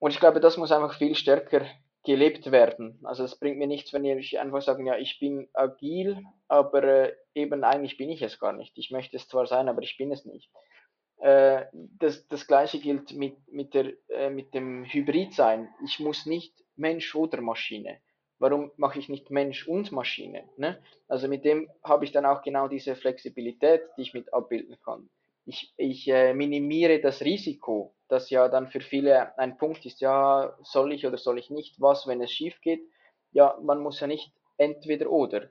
Und 0.00 0.10
ich 0.10 0.18
glaube, 0.18 0.40
das 0.40 0.56
muss 0.56 0.72
einfach 0.72 0.98
viel 0.98 1.14
stärker 1.14 1.62
gelebt 2.04 2.50
werden. 2.50 2.98
Also 3.04 3.24
es 3.24 3.38
bringt 3.38 3.58
mir 3.58 3.66
nichts, 3.66 3.92
wenn 3.92 4.04
ich 4.04 4.38
einfach 4.38 4.62
sagen, 4.62 4.86
ja, 4.86 4.96
ich 4.96 5.18
bin 5.18 5.48
agil, 5.52 6.22
aber 6.48 6.82
äh, 6.84 7.16
eben 7.34 7.62
eigentlich 7.64 7.96
bin 7.98 8.08
ich 8.08 8.22
es 8.22 8.38
gar 8.38 8.52
nicht. 8.52 8.76
Ich 8.78 8.90
möchte 8.90 9.16
es 9.16 9.28
zwar 9.28 9.46
sein, 9.46 9.68
aber 9.68 9.82
ich 9.82 9.96
bin 9.98 10.10
es 10.10 10.24
nicht. 10.24 10.50
Äh, 11.18 11.66
das, 11.72 12.26
das 12.28 12.46
gleiche 12.46 12.78
gilt 12.78 13.12
mit, 13.12 13.36
mit, 13.52 13.74
der, 13.74 13.92
äh, 14.08 14.30
mit 14.30 14.54
dem 14.54 14.84
Hybridsein. 14.84 15.68
Ich 15.84 16.00
muss 16.00 16.24
nicht 16.24 16.54
Mensch 16.76 17.14
oder 17.14 17.42
Maschine. 17.42 18.00
Warum 18.38 18.72
mache 18.76 18.98
ich 18.98 19.10
nicht 19.10 19.30
Mensch 19.30 19.68
und 19.68 19.92
Maschine? 19.92 20.48
Ne? 20.56 20.82
Also 21.08 21.28
mit 21.28 21.44
dem 21.44 21.70
habe 21.84 22.06
ich 22.06 22.12
dann 22.12 22.24
auch 22.24 22.40
genau 22.40 22.68
diese 22.68 22.96
Flexibilität, 22.96 23.82
die 23.98 24.02
ich 24.02 24.14
mit 24.14 24.32
abbilden 24.32 24.78
kann. 24.82 25.10
Ich, 25.50 25.74
ich 25.76 26.06
äh, 26.08 26.32
minimiere 26.32 27.00
das 27.00 27.22
Risiko, 27.22 27.92
das 28.06 28.30
ja 28.30 28.48
dann 28.48 28.68
für 28.68 28.80
viele 28.80 29.36
ein 29.36 29.58
Punkt 29.58 29.84
ist, 29.84 30.00
ja, 30.00 30.56
soll 30.62 30.92
ich 30.92 31.04
oder 31.08 31.18
soll 31.18 31.40
ich 31.40 31.50
nicht, 31.50 31.80
was, 31.80 32.06
wenn 32.06 32.22
es 32.22 32.30
schief 32.30 32.60
geht? 32.60 32.82
Ja, 33.32 33.58
man 33.60 33.80
muss 33.80 33.98
ja 33.98 34.06
nicht 34.06 34.32
entweder 34.58 35.10
oder. 35.10 35.50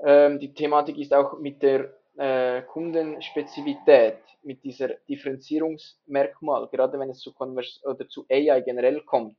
Ähm, 0.00 0.40
die 0.40 0.54
Thematik 0.54 0.98
ist 0.98 1.14
auch 1.14 1.38
mit 1.38 1.62
der 1.62 1.94
äh, 2.16 2.62
Kundenspezifität, 2.62 4.18
mit 4.42 4.64
dieser 4.64 4.88
Differenzierungsmerkmal, 5.08 6.68
gerade 6.68 6.98
wenn 6.98 7.10
es 7.10 7.20
zu 7.20 7.32
Convers 7.32 7.80
oder 7.84 8.08
zu 8.08 8.26
AI 8.28 8.60
generell 8.62 9.02
kommt. 9.02 9.38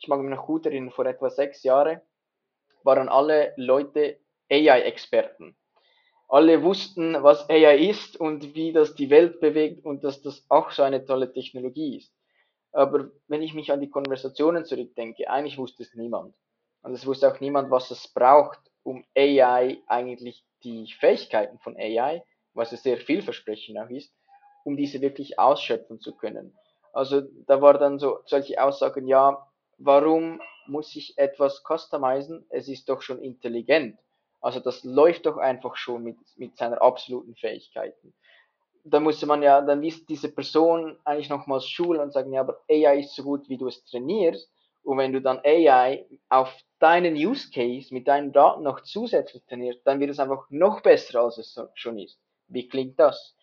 Ich 0.00 0.08
mag 0.08 0.20
mich 0.20 0.30
noch 0.36 0.46
gut 0.46 0.66
erinnern, 0.66 0.92
vor 0.92 1.06
etwa 1.06 1.30
sechs 1.30 1.62
Jahren 1.62 2.02
waren 2.84 3.08
alle 3.10 3.54
Leute 3.56 4.18
AI-Experten. 4.50 5.57
Alle 6.28 6.62
wussten, 6.62 7.22
was 7.22 7.48
AI 7.48 7.78
ist 7.88 8.20
und 8.20 8.54
wie 8.54 8.72
das 8.72 8.94
die 8.94 9.08
Welt 9.08 9.40
bewegt 9.40 9.84
und 9.84 10.04
dass 10.04 10.20
das 10.20 10.44
auch 10.50 10.70
so 10.70 10.82
eine 10.82 11.04
tolle 11.04 11.32
Technologie 11.32 11.96
ist. 11.96 12.12
Aber 12.72 13.10
wenn 13.28 13.42
ich 13.42 13.54
mich 13.54 13.72
an 13.72 13.80
die 13.80 13.88
Konversationen 13.90 14.64
zurückdenke, 14.66 15.30
eigentlich 15.30 15.56
wusste 15.56 15.82
es 15.82 15.94
niemand. 15.94 16.36
Und 16.82 16.92
es 16.92 17.06
wusste 17.06 17.32
auch 17.32 17.40
niemand, 17.40 17.70
was 17.70 17.90
es 17.90 18.08
braucht, 18.08 18.60
um 18.82 19.04
AI 19.16 19.78
eigentlich 19.86 20.44
die 20.62 20.92
Fähigkeiten 21.00 21.58
von 21.60 21.76
AI, 21.76 22.22
was 22.52 22.72
es 22.72 22.82
sehr 22.82 22.98
vielversprechend 22.98 23.78
auch 23.78 23.90
ist, 23.90 24.12
um 24.64 24.76
diese 24.76 25.00
wirklich 25.00 25.38
ausschöpfen 25.38 25.98
zu 26.00 26.14
können. 26.14 26.56
Also 26.92 27.22
da 27.46 27.60
war 27.62 27.78
dann 27.78 27.98
so 27.98 28.20
solche 28.26 28.62
Aussagen, 28.62 29.06
ja, 29.06 29.46
warum 29.78 30.40
muss 30.66 30.94
ich 30.94 31.16
etwas 31.16 31.62
customizen? 31.64 32.44
Es 32.50 32.68
ist 32.68 32.88
doch 32.88 33.00
schon 33.00 33.22
intelligent. 33.22 33.98
Also 34.40 34.60
das 34.60 34.84
läuft 34.84 35.26
doch 35.26 35.36
einfach 35.36 35.76
schon 35.76 36.04
mit, 36.04 36.16
mit 36.36 36.56
seiner 36.56 36.80
absoluten 36.80 37.34
Fähigkeiten. 37.34 38.14
Da 38.84 39.00
musste 39.00 39.26
man 39.26 39.42
ja, 39.42 39.60
dann 39.60 39.82
ist 39.82 40.08
diese 40.08 40.32
Person 40.32 40.96
eigentlich 41.04 41.28
nochmals 41.28 41.66
schulen 41.66 42.00
und 42.00 42.12
sagen, 42.12 42.32
ja, 42.32 42.40
aber 42.40 42.60
AI 42.70 43.00
ist 43.00 43.14
so 43.14 43.22
gut, 43.22 43.48
wie 43.48 43.58
du 43.58 43.66
es 43.66 43.84
trainierst. 43.84 44.50
Und 44.82 44.98
wenn 44.98 45.12
du 45.12 45.20
dann 45.20 45.40
AI 45.44 46.06
auf 46.28 46.56
deinen 46.78 47.14
Use 47.14 47.50
Case 47.50 47.92
mit 47.92 48.08
deinen 48.08 48.32
Daten 48.32 48.62
noch 48.62 48.80
zusätzlich 48.82 49.44
trainierst, 49.44 49.80
dann 49.84 50.00
wird 50.00 50.10
es 50.10 50.20
einfach 50.20 50.46
noch 50.50 50.80
besser, 50.80 51.20
als 51.20 51.38
es 51.38 51.60
schon 51.74 51.98
ist. 51.98 52.18
Wie 52.46 52.68
klingt 52.68 52.98
das? 52.98 53.34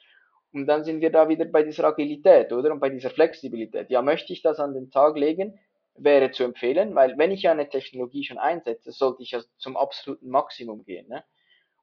Und 0.54 0.68
dann 0.68 0.86
sind 0.86 1.02
wir 1.02 1.12
da 1.12 1.28
wieder 1.28 1.46
bei 1.46 1.64
dieser 1.64 1.84
Agilität, 1.84 2.54
oder? 2.54 2.72
Und 2.72 2.80
bei 2.80 2.90
dieser 2.90 3.10
Flexibilität. 3.10 3.90
Ja, 3.90 4.02
möchte 4.02 4.32
ich 4.32 4.42
das 4.42 4.60
an 4.60 4.74
den 4.74 4.90
Tag 4.90 5.18
legen? 5.18 5.60
Wäre 5.98 6.32
zu 6.32 6.44
empfehlen, 6.44 6.94
weil 6.94 7.18
wenn 7.18 7.32
ich 7.32 7.44
ja 7.44 7.52
eine 7.52 7.70
Technologie 7.70 8.24
schon 8.24 8.38
einsetze, 8.38 8.92
sollte 8.92 9.24
ich 9.24 9.32
ja 9.32 9.42
zum 9.58 9.78
absoluten 9.78 10.30
Maximum 10.30 10.84
gehen. 10.84 11.08
Ne? 11.08 11.24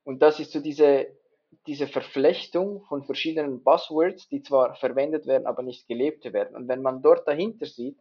Und 0.04 0.20
das 0.20 0.38
ist 0.38 0.52
so 0.52 0.60
diese, 0.60 1.06
diese 1.66 1.86
Verflechtung 1.86 2.84
von 2.84 3.04
verschiedenen 3.04 3.62
Buzzwords, 3.62 4.28
die 4.28 4.42
zwar 4.42 4.74
verwendet 4.74 5.26
werden, 5.26 5.46
aber 5.46 5.62
nicht 5.62 5.88
gelebt 5.88 6.30
werden. 6.32 6.56
Und 6.56 6.68
wenn 6.68 6.82
man 6.82 7.02
dort 7.02 7.26
dahinter 7.26 7.66
sieht, 7.66 7.98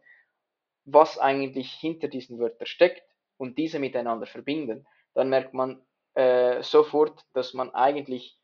was 0.84 1.18
eigentlich 1.18 1.72
hinter 1.72 2.08
diesen 2.08 2.38
Wörtern 2.38 2.66
steckt 2.66 3.02
und 3.38 3.56
diese 3.56 3.78
miteinander 3.78 4.26
verbinden, 4.26 4.86
dann 5.14 5.28
merkt 5.28 5.54
man 5.54 5.82
äh, 6.14 6.62
sofort, 6.62 7.24
dass 7.32 7.54
man 7.54 7.70
eigentlich 7.70 8.38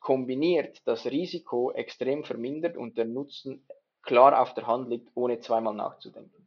kombiniert 0.00 0.82
das 0.86 1.06
Risiko 1.06 1.72
extrem 1.72 2.24
vermindert 2.24 2.76
und 2.76 2.96
der 2.96 3.06
Nutzen 3.06 3.66
klar 4.02 4.40
auf 4.40 4.54
der 4.54 4.66
Hand 4.66 4.88
liegt, 4.88 5.10
ohne 5.14 5.40
zweimal 5.40 5.74
nachzudenken. 5.74 6.45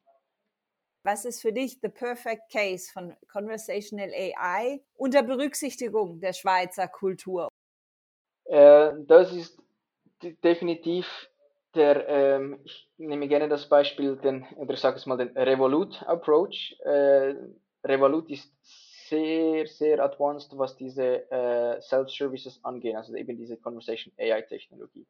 Was 1.11 1.25
ist 1.25 1.41
für 1.41 1.51
dich 1.51 1.79
the 1.81 1.89
perfect 1.89 2.51
case 2.51 2.91
von 2.93 3.15
Conversational 3.31 4.11
AI 4.13 4.79
unter 4.95 5.23
Berücksichtigung 5.23 6.19
der 6.19 6.33
Schweizer 6.33 6.87
Kultur? 6.87 7.47
Äh, 8.45 8.91
das 9.07 9.33
ist 9.33 9.59
definitiv 10.43 11.07
der, 11.73 12.07
ähm, 12.07 12.59
ich 12.63 12.87
nehme 12.97 13.27
gerne 13.27 13.49
das 13.49 13.67
Beispiel, 13.67 14.17
den, 14.17 14.45
oder 14.57 14.77
sage 14.77 14.97
es 14.97 15.07
mal, 15.07 15.17
den 15.17 15.35
Revolut 15.35 16.03
Approach. 16.03 16.77
Äh, 16.85 17.33
Revolut 17.83 18.29
ist 18.29 18.53
sehr, 19.09 19.65
sehr 19.65 20.03
advanced, 20.03 20.55
was 20.59 20.77
diese 20.77 21.27
äh, 21.31 21.81
Self-Services 21.81 22.59
angeht, 22.63 22.95
also 22.95 23.15
eben 23.15 23.35
diese 23.35 23.57
Conversation 23.57 24.13
AI-Technologie. 24.19 25.07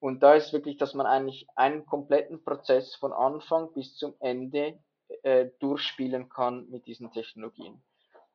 Und 0.00 0.22
da 0.22 0.32
ist 0.36 0.54
wirklich, 0.54 0.78
dass 0.78 0.94
man 0.94 1.04
eigentlich 1.04 1.46
einen 1.54 1.84
kompletten 1.84 2.42
Prozess 2.42 2.94
von 2.94 3.12
Anfang 3.12 3.74
bis 3.74 3.94
zum 3.94 4.14
Ende 4.20 4.78
äh, 5.22 5.50
durchspielen 5.60 6.28
kann 6.28 6.68
mit 6.70 6.86
diesen 6.86 7.12
Technologien. 7.12 7.82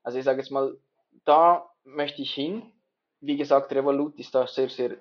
Also 0.03 0.17
ich 0.17 0.25
sage 0.25 0.39
jetzt 0.39 0.51
mal, 0.51 0.77
da 1.25 1.69
möchte 1.83 2.21
ich 2.21 2.33
hin. 2.33 2.71
Wie 3.19 3.37
gesagt, 3.37 3.73
Revolut 3.73 4.17
ist 4.19 4.35
da 4.35 4.47
sehr, 4.47 4.69
sehr 4.69 4.97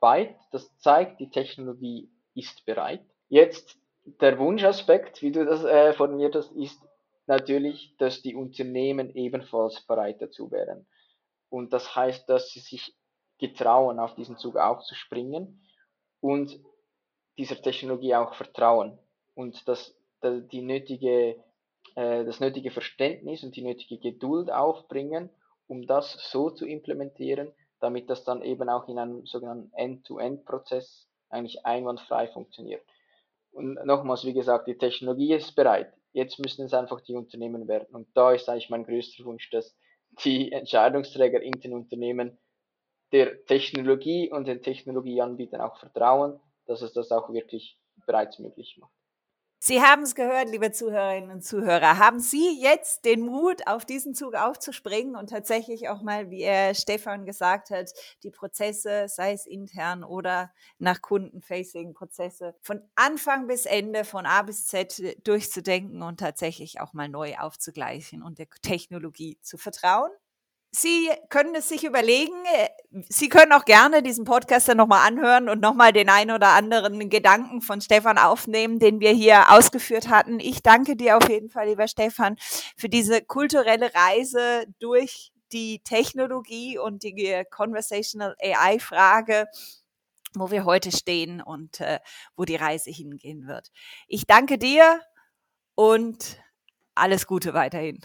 weit. 0.00 0.36
Das 0.52 0.76
zeigt, 0.78 1.20
die 1.20 1.30
Technologie 1.30 2.10
ist 2.34 2.64
bereit. 2.64 3.04
Jetzt 3.28 3.78
der 4.04 4.38
Wunschaspekt, 4.38 5.22
wie 5.22 5.32
du 5.32 5.44
das 5.44 5.64
äh, 5.64 5.92
formuliert 5.92 6.34
hast, 6.34 6.52
ist, 6.52 6.80
natürlich, 7.28 7.94
dass 7.98 8.22
die 8.22 8.34
Unternehmen 8.34 9.14
ebenfalls 9.14 9.82
bereit 9.82 10.20
dazu 10.20 10.50
wären. 10.50 10.86
Und 11.50 11.72
das 11.72 11.94
heißt, 11.94 12.28
dass 12.28 12.50
sie 12.50 12.60
sich 12.60 12.94
getrauen, 13.38 14.00
auf 14.00 14.14
diesen 14.14 14.38
Zug 14.38 14.56
aufzuspringen 14.56 15.62
und 16.20 16.58
dieser 17.36 17.60
Technologie 17.62 18.14
auch 18.16 18.34
vertrauen 18.34 18.98
und 19.34 19.68
dass 19.68 19.94
die 20.22 20.62
nötige, 20.62 21.36
äh, 21.94 22.24
das 22.24 22.40
nötige 22.40 22.70
Verständnis 22.70 23.42
und 23.42 23.56
die 23.56 23.62
nötige 23.62 23.98
Geduld 23.98 24.50
aufbringen, 24.50 25.30
um 25.66 25.86
das 25.86 26.12
so 26.30 26.50
zu 26.50 26.66
implementieren, 26.66 27.52
damit 27.80 28.10
das 28.10 28.24
dann 28.24 28.42
eben 28.42 28.68
auch 28.68 28.88
in 28.88 28.98
einem 28.98 29.26
sogenannten 29.26 29.72
End-to-End-Prozess 29.74 31.08
eigentlich 31.30 31.64
einwandfrei 31.64 32.28
funktioniert. 32.28 32.82
Und 33.52 33.74
nochmals, 33.84 34.24
wie 34.24 34.34
gesagt, 34.34 34.66
die 34.66 34.78
Technologie 34.78 35.34
ist 35.34 35.54
bereit. 35.54 35.92
Jetzt 36.12 36.38
müssen 36.38 36.64
es 36.64 36.74
einfach 36.74 37.00
die 37.00 37.14
Unternehmen 37.14 37.68
werden. 37.68 37.94
Und 37.94 38.08
da 38.14 38.32
ist 38.32 38.48
eigentlich 38.48 38.70
mein 38.70 38.84
größter 38.84 39.24
Wunsch, 39.24 39.50
dass 39.50 39.76
die 40.24 40.52
Entscheidungsträger 40.52 41.40
in 41.40 41.52
den 41.52 41.74
Unternehmen 41.74 42.38
der 43.12 43.44
Technologie 43.44 44.30
und 44.30 44.46
den 44.46 44.62
Technologieanbietern 44.62 45.60
auch 45.60 45.78
vertrauen, 45.78 46.40
dass 46.66 46.82
es 46.82 46.92
das 46.92 47.10
auch 47.10 47.32
wirklich 47.32 47.78
bereits 48.06 48.38
möglich 48.38 48.76
macht. 48.80 48.97
Sie 49.60 49.82
haben 49.82 50.02
es 50.02 50.14
gehört, 50.14 50.48
liebe 50.50 50.70
Zuhörerinnen 50.70 51.30
und 51.32 51.42
Zuhörer. 51.44 51.98
Haben 51.98 52.20
Sie 52.20 52.60
jetzt 52.62 53.04
den 53.04 53.20
Mut, 53.22 53.66
auf 53.66 53.84
diesen 53.84 54.14
Zug 54.14 54.34
aufzuspringen 54.34 55.16
und 55.16 55.30
tatsächlich 55.30 55.88
auch 55.88 56.00
mal, 56.00 56.30
wie 56.30 56.42
er 56.42 56.74
Stefan 56.74 57.26
gesagt 57.26 57.70
hat, 57.70 57.90
die 58.22 58.30
Prozesse, 58.30 59.06
sei 59.08 59.32
es 59.32 59.46
intern 59.46 60.04
oder 60.04 60.52
nach 60.78 61.02
Kundenfacing 61.02 61.92
Prozesse, 61.92 62.54
von 62.62 62.80
Anfang 62.94 63.48
bis 63.48 63.66
Ende, 63.66 64.04
von 64.04 64.26
A 64.26 64.42
bis 64.42 64.66
Z 64.68 65.02
durchzudenken 65.26 66.02
und 66.02 66.20
tatsächlich 66.20 66.80
auch 66.80 66.92
mal 66.92 67.08
neu 67.08 67.36
aufzugleichen 67.36 68.22
und 68.22 68.38
der 68.38 68.46
Technologie 68.62 69.38
zu 69.42 69.58
vertrauen? 69.58 70.10
Sie 70.70 71.10
können 71.30 71.54
es 71.54 71.68
sich 71.68 71.84
überlegen. 71.84 72.44
Äh, 72.54 72.68
Sie 73.08 73.28
können 73.28 73.52
auch 73.52 73.64
gerne 73.64 74.02
diesen 74.02 74.24
Podcast 74.24 74.68
dann 74.68 74.76
nochmal 74.76 75.06
anhören 75.06 75.48
und 75.48 75.60
nochmal 75.60 75.92
den 75.92 76.08
einen 76.10 76.30
oder 76.30 76.48
anderen 76.48 77.08
Gedanken 77.10 77.62
von 77.62 77.80
Stefan 77.80 78.18
aufnehmen, 78.18 78.78
den 78.78 79.00
wir 79.00 79.10
hier 79.12 79.50
ausgeführt 79.50 80.08
hatten. 80.08 80.40
Ich 80.40 80.62
danke 80.62 80.96
dir 80.96 81.16
auf 81.16 81.28
jeden 81.28 81.50
Fall, 81.50 81.68
lieber 81.68 81.88
Stefan, 81.88 82.36
für 82.76 82.88
diese 82.88 83.22
kulturelle 83.22 83.92
Reise 83.94 84.64
durch 84.78 85.32
die 85.52 85.80
Technologie 85.80 86.78
und 86.78 87.02
die 87.02 87.42
Conversational 87.50 88.36
AI-Frage, 88.42 89.46
wo 90.34 90.50
wir 90.50 90.64
heute 90.64 90.92
stehen 90.92 91.40
und 91.40 91.80
äh, 91.80 92.00
wo 92.36 92.44
die 92.44 92.56
Reise 92.56 92.90
hingehen 92.90 93.46
wird. 93.46 93.70
Ich 94.06 94.26
danke 94.26 94.58
dir 94.58 95.00
und 95.74 96.38
alles 96.94 97.26
Gute 97.26 97.54
weiterhin. 97.54 98.00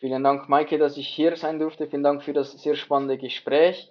Vielen 0.00 0.22
Dank, 0.22 0.48
Maike, 0.48 0.78
dass 0.78 0.96
ich 0.96 1.08
hier 1.08 1.36
sein 1.36 1.58
durfte. 1.58 1.88
Vielen 1.88 2.04
Dank 2.04 2.22
für 2.22 2.32
das 2.32 2.52
sehr 2.52 2.76
spannende 2.76 3.18
Gespräch. 3.18 3.90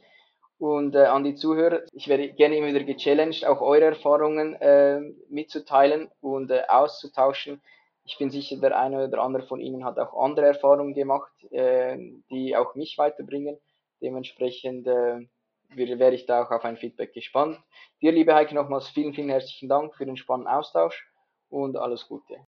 Und 0.57 0.95
äh, 0.95 1.05
an 1.05 1.25
die 1.25 1.35
Zuhörer, 1.35 1.81
ich 1.91 2.07
werde 2.07 2.29
gerne 2.29 2.55
immer 2.55 2.67
wieder 2.67 2.83
gechallenged, 2.83 3.45
auch 3.45 3.59
eure 3.59 3.85
Erfahrungen 3.85 4.55
äh, 4.55 5.01
mitzuteilen 5.29 6.09
und 6.21 6.49
äh, 6.49 6.63
auszutauschen. 6.69 7.61
Ich 8.05 8.17
bin 8.17 8.31
sicher, 8.31 8.55
der 8.55 8.79
eine 8.79 9.05
oder 9.05 9.21
andere 9.21 9.43
von 9.43 9.59
Ihnen 9.59 9.83
hat 9.83 9.99
auch 9.99 10.17
andere 10.17 10.45
Erfahrungen 10.47 10.93
gemacht, 10.93 11.31
äh, 11.51 11.97
die 12.31 12.55
auch 12.55 12.73
mich 12.75 12.97
weiterbringen. 12.97 13.59
Dementsprechend 14.01 14.87
äh, 14.87 15.27
wäre 15.75 16.15
ich 16.15 16.25
da 16.25 16.43
auch 16.43 16.51
auf 16.51 16.63
ein 16.63 16.77
Feedback 16.77 17.11
gespannt. 17.13 17.59
Dir, 18.01 18.13
liebe 18.13 18.33
Heike, 18.33 18.55
nochmals 18.55 18.87
vielen, 18.87 19.13
vielen 19.13 19.29
herzlichen 19.29 19.67
Dank 19.67 19.93
für 19.93 20.05
den 20.05 20.15
spannenden 20.15 20.53
Austausch 20.53 21.11
und 21.49 21.75
alles 21.75 22.07
Gute. 22.07 22.46